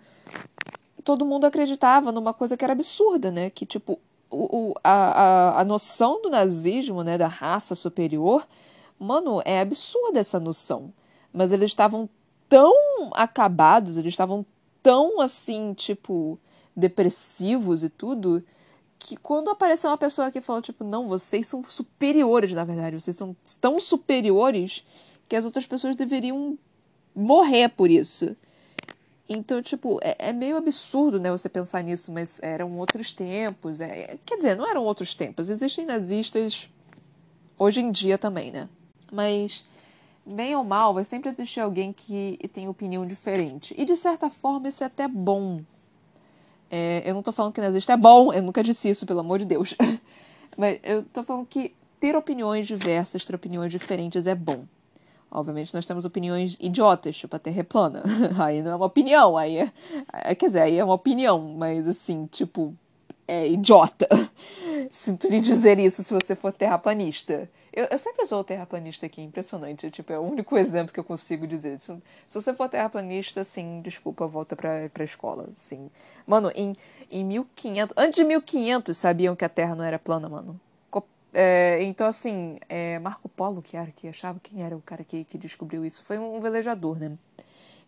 [1.04, 3.50] todo mundo acreditava numa coisa que era absurda, né?
[3.50, 3.98] Que, tipo,
[4.31, 8.47] o, a, a, a noção do nazismo, né, da raça superior,
[8.99, 10.93] mano, é absurda essa noção.
[11.33, 12.09] Mas eles estavam
[12.49, 12.74] tão
[13.12, 14.45] acabados, eles estavam
[14.83, 16.39] tão assim, tipo,
[16.76, 18.43] depressivos e tudo,
[18.99, 23.16] que quando apareceu uma pessoa que falou, tipo, não, vocês são superiores, na verdade, vocês
[23.16, 24.85] são tão superiores
[25.29, 26.59] que as outras pessoas deveriam
[27.14, 28.37] morrer por isso.
[29.29, 33.81] Então, tipo, é, é, meio absurdo, né, você pensar nisso, mas eram outros tempos.
[33.81, 35.51] É, quer dizer, não eram outros tempos.
[35.51, 36.70] Existem nazistas
[37.59, 38.68] hoje em dia também, né?
[39.12, 39.64] Mas,
[40.24, 43.74] bem ou mal, vai sempre existir alguém que tem opinião diferente.
[43.76, 45.61] E, de certa forma, isso é até bom.
[46.70, 49.39] É, eu não tô falando que nazista é bom, eu nunca disse isso, pelo amor
[49.39, 49.74] de Deus.
[50.57, 54.64] mas eu tô falando que ter opiniões diversas, ter opiniões diferentes é bom.
[55.31, 58.03] Obviamente nós temos opiniões idiotas, tipo a Terra é plana.
[58.43, 59.72] aí não é uma opinião, aí é,
[60.12, 62.74] é, Quer dizer, aí é uma opinião, mas assim, tipo,
[63.26, 64.09] é idiota.
[64.91, 67.49] Sinto lhe dizer isso se você for terraplanista.
[67.70, 69.91] Eu, eu sempre sou terraplanista aqui, impressionante.
[69.91, 71.79] Tipo, é o único exemplo que eu consigo dizer.
[71.79, 71.95] Se,
[72.26, 75.91] se você for terraplanista, sim, desculpa, volta pra, pra escola, sim.
[76.26, 76.72] Mano, em,
[77.11, 77.95] em 1500...
[77.97, 80.59] Antes de 1500 sabiam que a Terra não era plana, mano.
[81.33, 85.24] É, então, assim, é, Marco Polo, que era que achava quem era o cara que,
[85.24, 87.16] que descobriu isso, foi um velejador, né?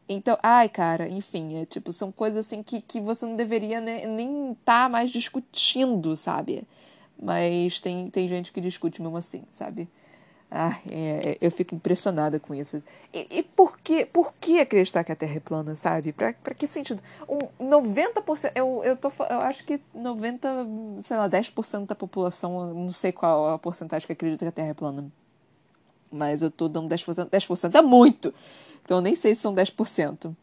[0.09, 4.07] Então, ai, cara, enfim, é, tipo, são coisas assim que, que você não deveria né,
[4.07, 6.64] nem estar tá mais discutindo, sabe?
[7.20, 9.88] Mas tem, tem gente que discute mesmo assim, sabe?
[10.51, 12.82] Ah, é, eu fico impressionada com isso.
[13.14, 16.12] E, e, por, que, por que acreditar que a Terra é plana, sabe?
[16.12, 17.01] Pra que sentido?
[17.28, 17.38] Um
[17.70, 20.48] 90%, eu, eu, tô, eu acho que 90,
[21.03, 24.70] sei lá, 10% da população, não sei qual a porcentagem que acredita que a Terra
[24.70, 25.11] é plana.
[26.11, 28.34] Mas eu tô dando 10%, 10% é muito!
[28.84, 30.34] Então eu nem sei se são 10%.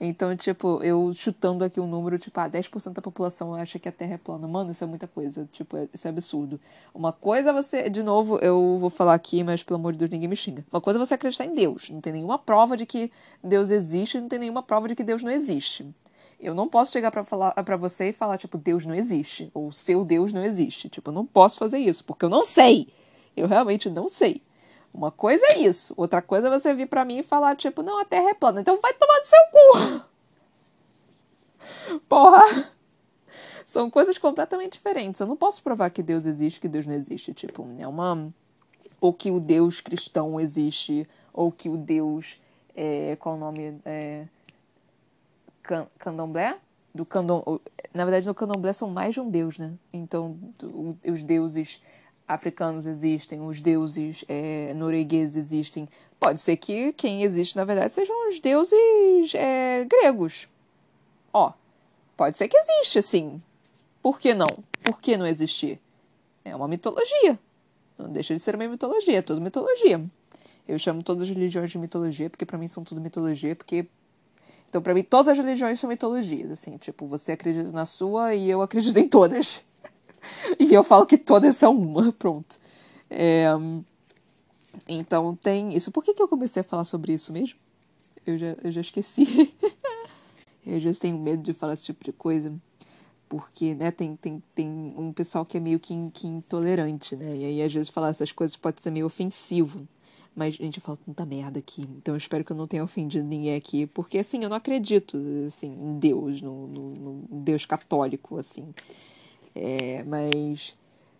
[0.00, 3.92] Então, tipo, eu chutando aqui um número, tipo, ah, 10% da população acha que a
[3.92, 4.48] Terra é plana.
[4.48, 5.48] Mano, isso é muita coisa.
[5.52, 6.58] Tipo, é, isso é absurdo.
[6.92, 7.88] Uma coisa é você.
[7.88, 10.64] De novo, eu vou falar aqui, mas pelo amor de Deus, ninguém me xinga.
[10.72, 11.88] Uma coisa é você acreditar em Deus.
[11.88, 13.12] Não tem nenhuma prova de que
[13.42, 15.86] Deus existe, não tem nenhuma prova de que Deus não existe.
[16.40, 19.48] Eu não posso chegar para falar para você e falar, tipo, Deus não existe.
[19.54, 20.88] Ou seu Deus não existe.
[20.88, 22.88] Tipo, eu não posso fazer isso, porque eu não sei.
[23.36, 24.42] Eu realmente não sei.
[24.92, 25.94] Uma coisa é isso.
[25.96, 28.60] Outra coisa é você vir para mim e falar, tipo, não, a Terra é plana.
[28.60, 30.02] Então vai tomar do seu cu.
[32.08, 32.70] Porra!
[33.64, 35.20] São coisas completamente diferentes.
[35.20, 37.32] Eu não posso provar que Deus existe, que Deus não existe.
[37.32, 38.32] Tipo, é uma.
[39.00, 42.38] Ou que o Deus cristão existe, ou que o Deus.
[42.76, 43.16] É...
[43.16, 43.80] Qual o nome?
[43.86, 44.26] É...
[45.62, 45.86] Can...
[45.98, 46.58] Candomblé?
[46.94, 47.60] Do candom...
[47.94, 49.72] Na verdade, no candomblé são mais de um deus, né?
[49.90, 50.36] Então,
[51.10, 51.80] os deuses
[52.34, 55.88] africanos existem, os deuses é, noruegueses existem.
[56.18, 60.48] Pode ser que quem existe, na verdade, sejam os deuses é, gregos.
[61.32, 61.52] Ó,
[62.16, 63.42] pode ser que existe, assim.
[64.02, 64.48] Por que não?
[64.82, 65.80] Por que não existir?
[66.44, 67.38] É uma mitologia.
[67.98, 70.04] Não deixa de ser uma mitologia, é tudo mitologia.
[70.66, 73.86] Eu chamo todas as religiões de mitologia, porque para mim são tudo mitologia, porque
[74.72, 78.48] então, para mim, todas as religiões são mitologias, assim, tipo, você acredita na sua e
[78.48, 79.62] eu acredito em todas.
[80.58, 82.58] e eu falo que todas são uma, pronto.
[83.10, 83.46] É,
[84.88, 85.90] então tem isso.
[85.90, 87.58] Por que, que eu comecei a falar sobre isso mesmo?
[88.26, 89.54] Eu já, eu já esqueci.
[90.66, 92.52] eu já tenho medo de falar esse tipo de coisa.
[93.28, 97.36] Porque, né, tem, tem, tem um pessoal que é meio que, que intolerante, né?
[97.36, 99.88] E aí, às vezes, falar essas coisas pode ser meio ofensivo.
[100.34, 101.82] Mas, gente, eu falo tanta merda aqui.
[101.96, 103.86] Então eu espero que eu não tenha ofendido ninguém aqui.
[103.86, 108.74] Porque, assim, eu não acredito, assim, em Deus, no, no, no Deus católico, assim.
[109.54, 110.76] É, mas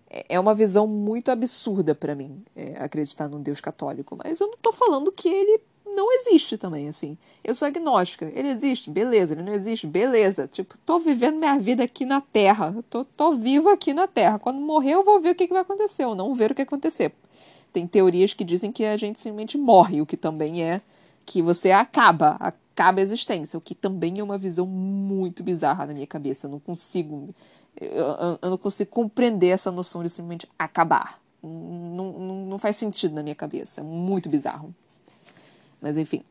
[0.09, 4.17] é uma visão muito absurda para mim é, acreditar num Deus católico.
[4.23, 7.17] Mas eu não tô falando que ele não existe também, assim.
[7.43, 8.31] Eu sou agnóstica.
[8.35, 9.35] Ele existe, beleza.
[9.35, 10.49] Ele não existe, beleza.
[10.49, 12.75] Tipo, tô vivendo minha vida aqui na Terra.
[12.91, 13.37] Tô, tô
[13.73, 14.39] aqui na Terra.
[14.39, 16.63] Quando morrer, eu vou ver o que, que vai acontecer, ou não ver o que
[16.63, 17.13] acontecer.
[17.73, 20.83] Tem teorias que dizem que a gente simplesmente morre, o que também é
[21.25, 25.95] que você acaba, acaba a existência, o que também é uma visão muito bizarra na
[25.95, 26.47] minha cabeça.
[26.47, 27.35] Eu não consigo
[27.81, 31.21] eu, eu não consigo compreender essa noção de simplesmente acabar.
[31.43, 33.81] Não, não, não faz sentido na minha cabeça.
[33.81, 34.75] É muito bizarro.
[35.81, 36.23] Mas enfim.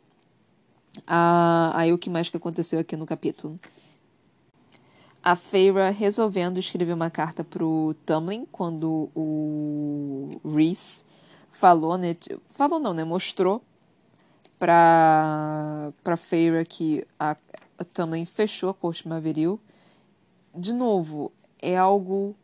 [1.06, 3.60] Ah, aí o que mais que aconteceu aqui no capítulo?
[5.24, 11.04] A Feira resolvendo escrever uma carta pro Tamlin quando o Reese
[11.52, 12.16] falou, né?
[12.50, 13.04] Falou não, né?
[13.04, 13.62] Mostrou
[14.58, 17.38] pra, pra Feira que a,
[17.78, 19.60] a Tamlin fechou a corte primaveril.
[20.54, 21.32] De novo,
[21.62, 22.36] é algo.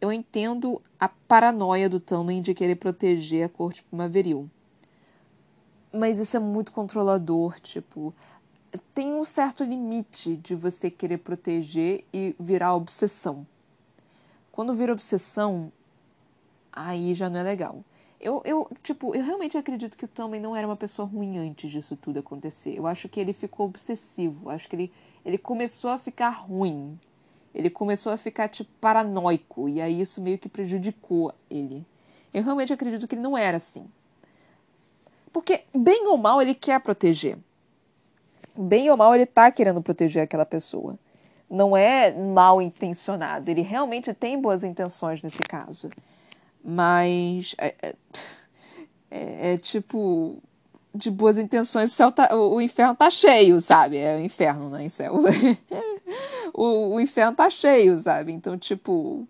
[0.00, 4.50] Eu entendo a paranoia do Tamlin de querer proteger a corte primaveril.
[5.92, 8.14] Mas isso é muito controlador, tipo.
[8.92, 13.46] Tem um certo limite de você querer proteger e virar obsessão.
[14.50, 15.72] Quando vira obsessão,
[16.72, 17.84] aí já não é legal.
[18.20, 21.70] Eu, eu, tipo, eu realmente acredito que o Também não era uma pessoa ruim antes
[21.70, 22.74] disso tudo acontecer.
[22.76, 24.46] Eu acho que ele ficou obsessivo.
[24.46, 24.92] Eu acho que ele,
[25.24, 26.98] ele começou a ficar ruim.
[27.54, 29.68] Ele começou a ficar, tipo, paranoico.
[29.68, 31.86] E aí isso meio que prejudicou ele.
[32.32, 33.86] Eu realmente acredito que ele não era assim.
[35.32, 37.38] Porque, bem ou mal, ele quer proteger.
[38.58, 40.98] Bem ou mal, ele tá querendo proteger aquela pessoa.
[41.48, 43.50] Não é mal intencionado.
[43.50, 45.90] Ele realmente tem boas intenções nesse caso.
[46.62, 47.94] Mas é, é,
[49.10, 50.42] é, é tipo
[50.94, 53.98] de boas intenções, o, céu tá, o, o, inferno tá cheio, sabe?
[53.98, 55.14] É o inferno, não é céu.
[56.54, 58.32] o, o inferno tá cheio, sabe?
[58.32, 59.26] Então, tipo.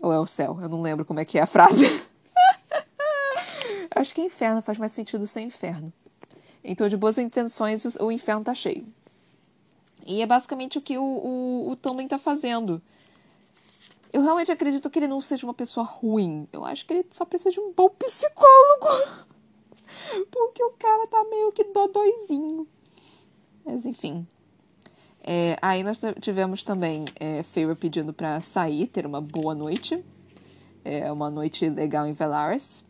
[0.00, 0.58] Ou é o céu?
[0.60, 1.86] Eu não lembro como é que é a frase.
[3.96, 5.92] Acho que é inferno, faz mais sentido ser inferno.
[6.62, 8.86] Então, de boas intenções, o, o inferno tá cheio.
[10.06, 12.82] E é basicamente o que o, o, o tá fazendo.
[14.12, 16.46] Eu realmente acredito que ele não seja uma pessoa ruim.
[16.52, 19.28] Eu acho que ele só precisa de um bom psicólogo.
[20.30, 22.66] Porque o cara tá meio que dodóizinho.
[23.64, 24.26] Mas enfim.
[25.22, 30.02] É, aí nós tivemos também é, Feyre pedindo para sair, ter uma boa noite.
[30.84, 32.84] É, uma noite legal em Velaris.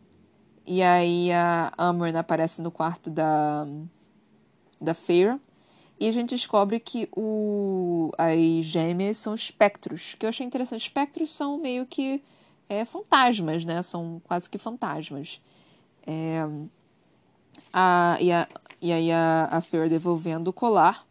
[0.65, 3.65] E aí a Amryn aparece no quarto da,
[4.79, 5.39] da Feyre
[5.99, 10.81] e a gente descobre que o, as gêmeas são espectros, que eu achei interessante.
[10.81, 12.23] Espectros são meio que
[12.69, 13.83] é, fantasmas, né?
[13.83, 15.41] São quase que fantasmas.
[16.07, 16.47] É,
[17.73, 18.47] a, e, a,
[18.81, 21.05] e aí a, a Fer devolvendo o colar.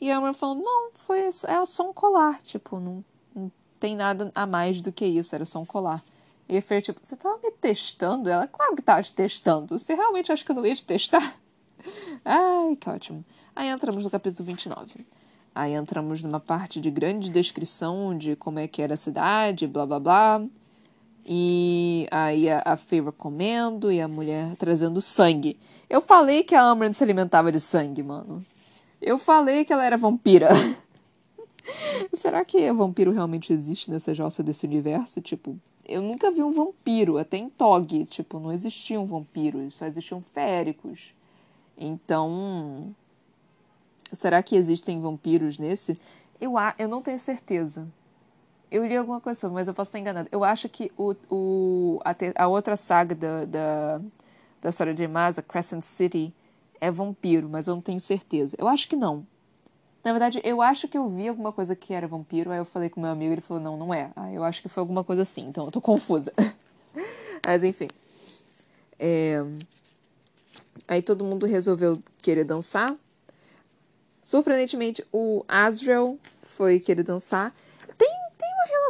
[0.00, 3.04] E a Amber falando, não, foi é só um colar, tipo, não,
[3.34, 6.02] não tem nada a mais do que isso, era só um colar.
[6.48, 8.28] E a Fer, tipo, você tava me testando?
[8.28, 9.78] Ela, claro que tava te testando.
[9.78, 11.36] Você realmente acha que eu não ia te testar?
[12.24, 13.24] Ai, que ótimo.
[13.54, 15.06] Aí entramos no capítulo 29.
[15.54, 19.86] Aí entramos numa parte de grande descrição de como é que era a cidade, blá
[19.86, 20.42] blá blá.
[21.24, 25.58] E aí a, a Favor comendo e a mulher trazendo sangue.
[25.88, 28.44] Eu falei que a Amber se alimentava de sangue, mano.
[29.00, 30.48] Eu falei que ela era vampira.
[32.12, 35.20] Será que vampiro realmente existe nessa jossa desse universo?
[35.20, 35.56] Tipo,
[35.86, 38.04] eu nunca vi um vampiro, até em Tog.
[38.06, 41.14] Tipo, não existiam vampiros, só existiam féricos.
[41.76, 42.94] Então,
[44.12, 45.98] Será que existem vampiros nesse?
[46.40, 47.88] Eu, eu não tenho certeza.
[48.72, 50.30] Eu li alguma coisa sobre, mas eu posso estar enganada.
[50.32, 54.00] Eu acho que o, o, a, te, a outra saga da, da,
[54.62, 56.32] da história de Masa, Crescent City,
[56.80, 58.56] é vampiro, mas eu não tenho certeza.
[58.58, 59.26] Eu acho que não.
[60.02, 62.88] Na verdade, eu acho que eu vi alguma coisa que era vampiro, aí eu falei
[62.88, 64.10] com meu amigo e ele falou, não, não é.
[64.16, 66.32] Aí eu acho que foi alguma coisa assim, então eu tô confusa.
[67.46, 67.88] mas enfim.
[68.98, 69.44] É...
[70.88, 72.96] Aí todo mundo resolveu querer dançar.
[74.22, 77.54] Surpreendentemente, o Asriel foi querer dançar.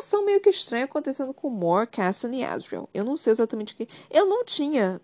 [0.03, 2.89] Relação meio que estranha acontecendo com Mor, Cassan e Asriel.
[2.93, 3.89] Eu não sei exatamente o que.
[4.11, 5.01] Eu não tinha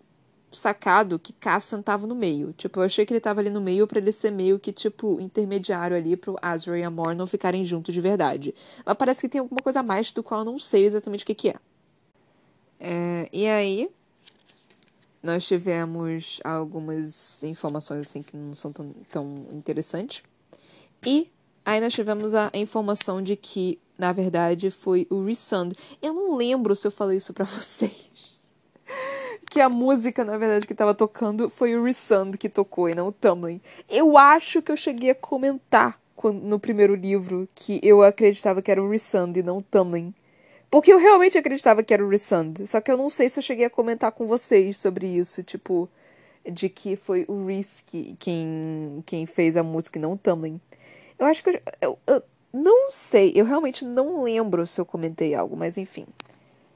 [0.51, 2.51] sacado que Cassan tava no meio.
[2.51, 5.17] Tipo, eu achei que ele tava ali no meio para ele ser meio que, tipo,
[5.21, 8.53] intermediário ali pro Asriel e a não ficarem juntos de verdade.
[8.85, 11.27] Mas parece que tem alguma coisa a mais do qual eu não sei exatamente o
[11.27, 11.55] que, que é.
[12.81, 13.89] é e aí,
[15.23, 20.23] nós tivemos algumas informações assim que não são tão, tão interessantes.
[21.05, 21.31] E
[21.63, 25.73] aí nós tivemos a informação de que, na verdade, foi o Resund.
[26.01, 28.09] Eu não lembro se eu falei isso para vocês.
[29.51, 33.09] que a música, na verdade, que estava tocando foi o Resund que tocou e não
[33.09, 33.61] o Tamlin.
[33.89, 35.99] Eu acho que eu cheguei a comentar
[36.41, 40.13] no primeiro livro que eu acreditava que era o Resund e não o Tamlin.
[40.71, 42.65] Porque eu realmente acreditava que era o Resund.
[42.65, 45.43] Só que eu não sei se eu cheguei a comentar com vocês sobre isso.
[45.43, 45.89] Tipo,
[46.49, 47.83] de que foi o Reese
[48.19, 50.59] quem, quem fez a música e não o Tumblr.
[51.17, 52.23] Eu acho que eu, eu, eu,
[52.53, 53.31] não sei.
[53.35, 56.05] Eu realmente não lembro se eu comentei algo, mas enfim.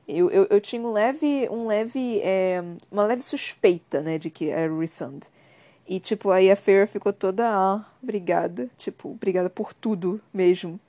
[0.08, 2.62] Eu, eu, eu tinha um leve, um leve, é,
[2.92, 5.24] uma leve suspeita, né, de que era Resund.
[5.88, 8.70] E, tipo, aí a Fair ficou toda, ah, obrigada.
[8.78, 10.80] Tipo, obrigada por tudo mesmo.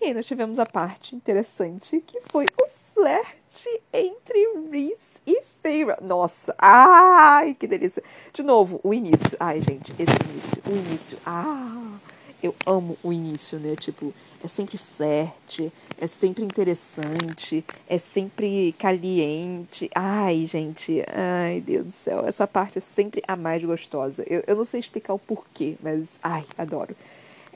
[0.00, 5.96] E aí nós tivemos a parte interessante, que foi o flerte entre Reese e Feyre.
[6.00, 8.02] Nossa, ai, que delícia.
[8.32, 9.36] De novo, o início.
[9.38, 11.18] Ai, gente, esse início, o início.
[11.24, 11.98] Ah,
[12.46, 13.74] eu amo o início, né?
[13.74, 19.90] Tipo, é sempre flerte, é sempre interessante, é sempre caliente.
[19.94, 24.22] Ai, gente, ai, Deus do céu, essa parte é sempre a mais gostosa.
[24.26, 26.94] Eu, eu não sei explicar o porquê, mas, ai, adoro.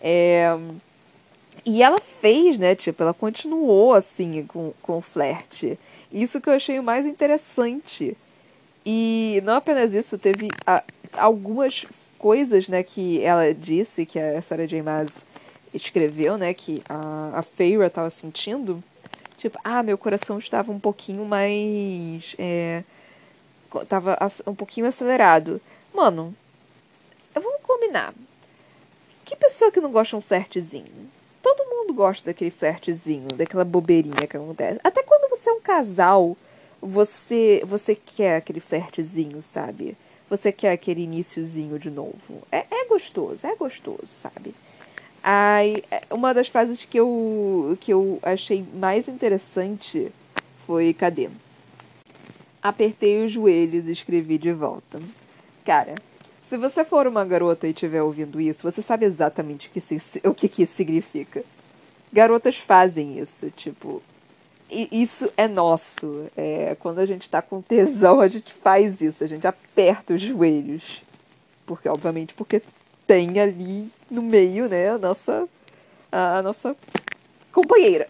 [0.01, 0.57] É...
[1.67, 2.75] E ela fez, né?
[2.75, 5.79] Tipo, ela continuou assim com, com o flerte.
[6.11, 8.17] Isso que eu achei o mais interessante.
[8.87, 10.83] E não apenas isso, teve a,
[11.13, 11.85] algumas
[12.19, 14.83] coisas, né, que ela disse, que a Sarah J.
[14.83, 15.25] Maas
[15.73, 18.83] escreveu, né, que a, a Feyre estava sentindo,
[19.37, 22.83] tipo, ah, meu coração estava um pouquinho mais, é,
[23.89, 25.61] tava um pouquinho acelerado.
[25.95, 26.35] Mano,
[27.35, 28.13] vamos combinar.
[29.25, 31.11] Que pessoa que não gosta de um flertezinho?
[31.43, 34.81] Todo mundo gosta daquele flertezinho, daquela bobeirinha que acontece.
[34.83, 36.37] Até quando você é um casal,
[36.81, 39.97] você você quer aquele flertezinho, sabe?
[40.29, 42.43] Você quer aquele iníciozinho de novo.
[42.51, 44.55] É, é gostoso, é gostoso, sabe?
[45.23, 50.13] Aí, é, uma das frases que eu, que eu achei mais interessante
[50.67, 51.29] foi: cadê?
[52.63, 55.01] Apertei os joelhos e escrevi de volta.
[55.65, 55.95] Cara,
[56.41, 60.35] se você for uma garota e estiver ouvindo isso, você sabe exatamente o que, o
[60.35, 61.45] que, que isso significa.
[62.13, 64.03] Garotas fazem isso, tipo,
[64.71, 66.27] isso é nosso.
[66.37, 69.25] É, quando a gente está com tesão, a gente faz isso.
[69.25, 71.03] A gente aperta os joelhos.
[71.67, 72.63] Porque, obviamente, porque
[73.07, 75.49] tem ali no meio, né, a nossa,
[76.13, 76.77] a, nossa
[77.53, 78.09] companheira.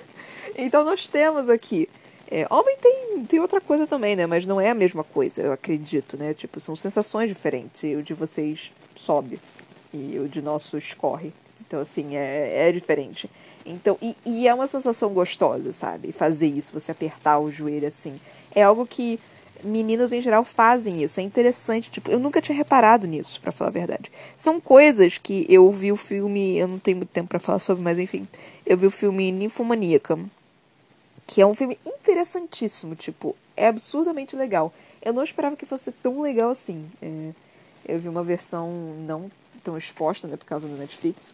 [0.56, 1.88] então nós temos aqui.
[2.30, 4.24] É, homem tem, tem outra coisa também, né?
[4.24, 6.32] Mas não é a mesma coisa, eu acredito, né?
[6.32, 7.82] Tipo, são sensações diferentes.
[7.98, 9.40] O de vocês sobe
[9.92, 11.32] e o de nosso escorre.
[11.60, 13.28] Então, assim, é, é diferente.
[13.64, 16.12] Então, e, e, é uma sensação gostosa, sabe?
[16.12, 18.18] Fazer isso, você apertar o joelho assim.
[18.54, 19.20] É algo que
[19.62, 21.20] meninas em geral fazem isso.
[21.20, 24.10] É interessante, tipo, eu nunca tinha reparado nisso, para falar a verdade.
[24.36, 27.82] São coisas que eu vi o filme, eu não tenho muito tempo para falar sobre,
[27.82, 28.26] mas enfim,
[28.64, 30.18] eu vi o filme Ninfomaníaca,
[31.26, 34.72] que é um filme interessantíssimo, tipo, é absurdamente legal.
[35.02, 36.90] Eu não esperava que fosse tão legal assim.
[37.00, 37.30] É,
[37.86, 38.70] eu vi uma versão
[39.06, 39.30] não
[39.62, 41.32] tão exposta, né, por causa do Netflix.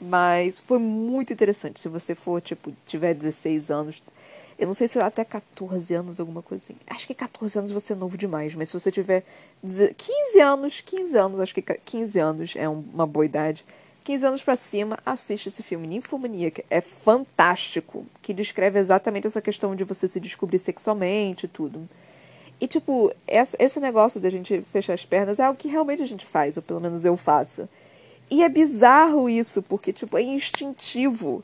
[0.00, 1.80] Mas foi muito interessante.
[1.80, 4.02] Se você for, tipo, tiver 16 anos.
[4.58, 6.76] Eu não sei se até 14 anos, alguma coisa assim.
[6.86, 9.24] Acho que 14 anos você é novo demais, mas se você tiver
[9.62, 13.64] 15 anos, 15 anos, acho que 15 anos é uma boa idade.
[14.04, 16.62] 15 anos para cima, assiste esse filme Ninfomaníaca.
[16.68, 18.04] É fantástico.
[18.20, 21.88] Que descreve exatamente essa questão de você se descobrir sexualmente e tudo.
[22.60, 26.26] E, tipo, esse negócio da gente fechar as pernas é algo que realmente a gente
[26.26, 27.66] faz, ou pelo menos eu faço.
[28.30, 31.42] E é bizarro isso, porque, tipo, é instintivo.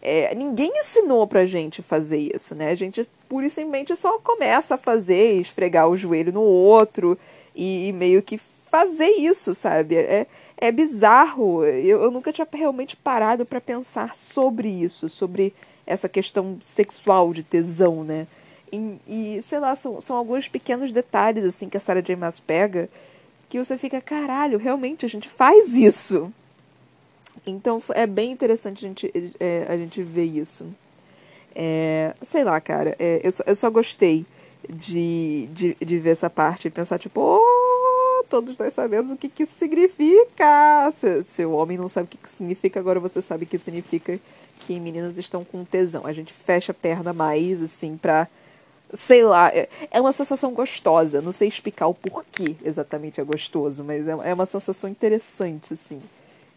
[0.00, 2.70] É, ninguém ensinou pra gente fazer isso, né?
[2.70, 7.18] A gente pura e simplesmente só começa a fazer, esfregar o joelho no outro
[7.54, 8.38] e, e meio que
[8.70, 9.96] fazer isso, sabe?
[9.96, 10.26] É,
[10.56, 11.64] é bizarro.
[11.64, 15.54] Eu, eu nunca tinha realmente parado para pensar sobre isso, sobre
[15.86, 18.26] essa questão sexual de tesão, né?
[18.72, 22.16] E, e, sei lá, são, são alguns pequenos detalhes assim que a Sarah J.
[22.16, 22.88] Maas pega
[23.52, 26.32] que você fica, caralho, realmente a gente faz isso.
[27.46, 30.64] Então é bem interessante a gente, é, a gente ver isso.
[31.54, 34.24] É, sei lá, cara, é, eu, só, eu só gostei
[34.66, 39.28] de, de, de ver essa parte e pensar, tipo, oh, todos nós sabemos o que,
[39.28, 40.90] que isso significa.
[40.96, 43.58] Se, se o homem não sabe o que, que significa, agora você sabe o que
[43.58, 44.18] significa
[44.60, 46.06] que meninas estão com tesão.
[46.06, 48.26] A gente fecha a perna mais, assim, pra
[48.92, 51.22] sei lá, é, é uma sensação gostosa.
[51.22, 56.00] Não sei explicar o porquê exatamente é gostoso, mas é, é uma sensação interessante, assim.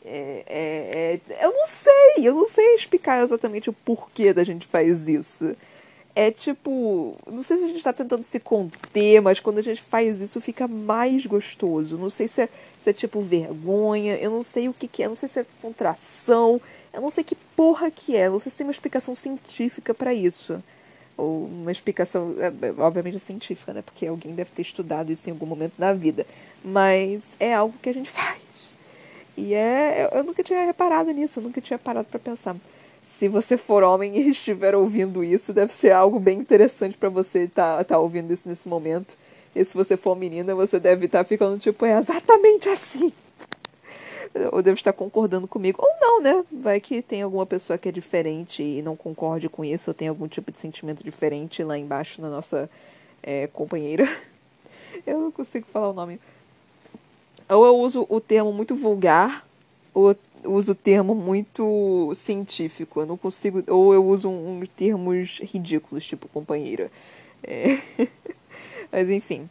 [0.03, 4.67] É, é, é, eu não sei, eu não sei explicar exatamente o porquê da gente
[4.67, 5.55] faz isso.
[6.17, 9.81] É tipo, não sei se a gente está tentando se conter, mas quando a gente
[9.81, 11.97] faz isso fica mais gostoso.
[11.97, 15.07] Não sei se é, se é tipo vergonha, eu não sei o que, que é,
[15.07, 16.61] não sei se é contração,
[16.93, 20.13] eu não sei que porra que é, não sei se tem uma explicação científica para
[20.13, 20.63] isso
[21.18, 23.82] ou uma explicação, é, é, obviamente científica, né?
[23.82, 26.26] Porque alguém deve ter estudado isso em algum momento da vida.
[26.63, 28.76] Mas é algo que a gente faz.
[29.38, 30.09] E é.
[30.11, 32.55] Eu nunca tinha reparado nisso, eu nunca tinha parado para pensar.
[33.03, 37.43] Se você for homem e estiver ouvindo isso, deve ser algo bem interessante para você
[37.43, 39.16] estar tá, tá ouvindo isso nesse momento.
[39.55, 43.13] E se você for menina, você deve estar tá ficando tipo, é exatamente assim
[44.51, 46.43] ou devo estar concordando comigo, ou não, né?
[46.51, 50.07] Vai que tem alguma pessoa que é diferente e não concorde com isso, ou tem
[50.07, 52.69] algum tipo de sentimento diferente lá embaixo na nossa
[53.23, 54.07] é, companheira.
[55.05, 56.19] Eu não consigo falar o nome.
[57.49, 59.45] Ou eu uso o termo muito vulgar,
[59.93, 60.15] ou
[60.45, 63.01] uso o termo muito científico.
[63.01, 63.63] Eu não consigo.
[63.67, 66.89] Ou eu uso uns um, termos ridículos, tipo companheira.
[67.43, 67.77] É...
[68.91, 69.49] Mas enfim.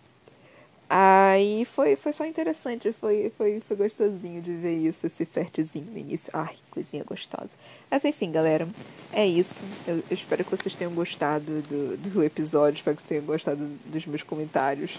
[0.89, 5.99] Aí foi, foi só interessante, foi, foi, foi gostosinho de ver isso, esse fertezinho no
[5.99, 6.31] início.
[6.33, 7.57] Ai, coisinha gostosa.
[7.91, 8.69] Mas enfim, galera,
[9.13, 9.65] é isso.
[9.87, 13.65] Eu, eu espero que vocês tenham gostado do, do episódio, espero que vocês tenham gostado
[13.65, 14.99] dos, dos meus comentários.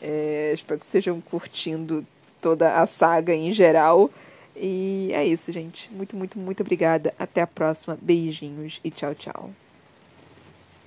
[0.00, 2.06] É, espero que estejam curtindo
[2.40, 4.10] toda a saga em geral.
[4.56, 5.90] E é isso, gente.
[5.92, 7.12] Muito, muito, muito obrigada.
[7.18, 7.98] Até a próxima.
[8.00, 9.63] Beijinhos e tchau, tchau.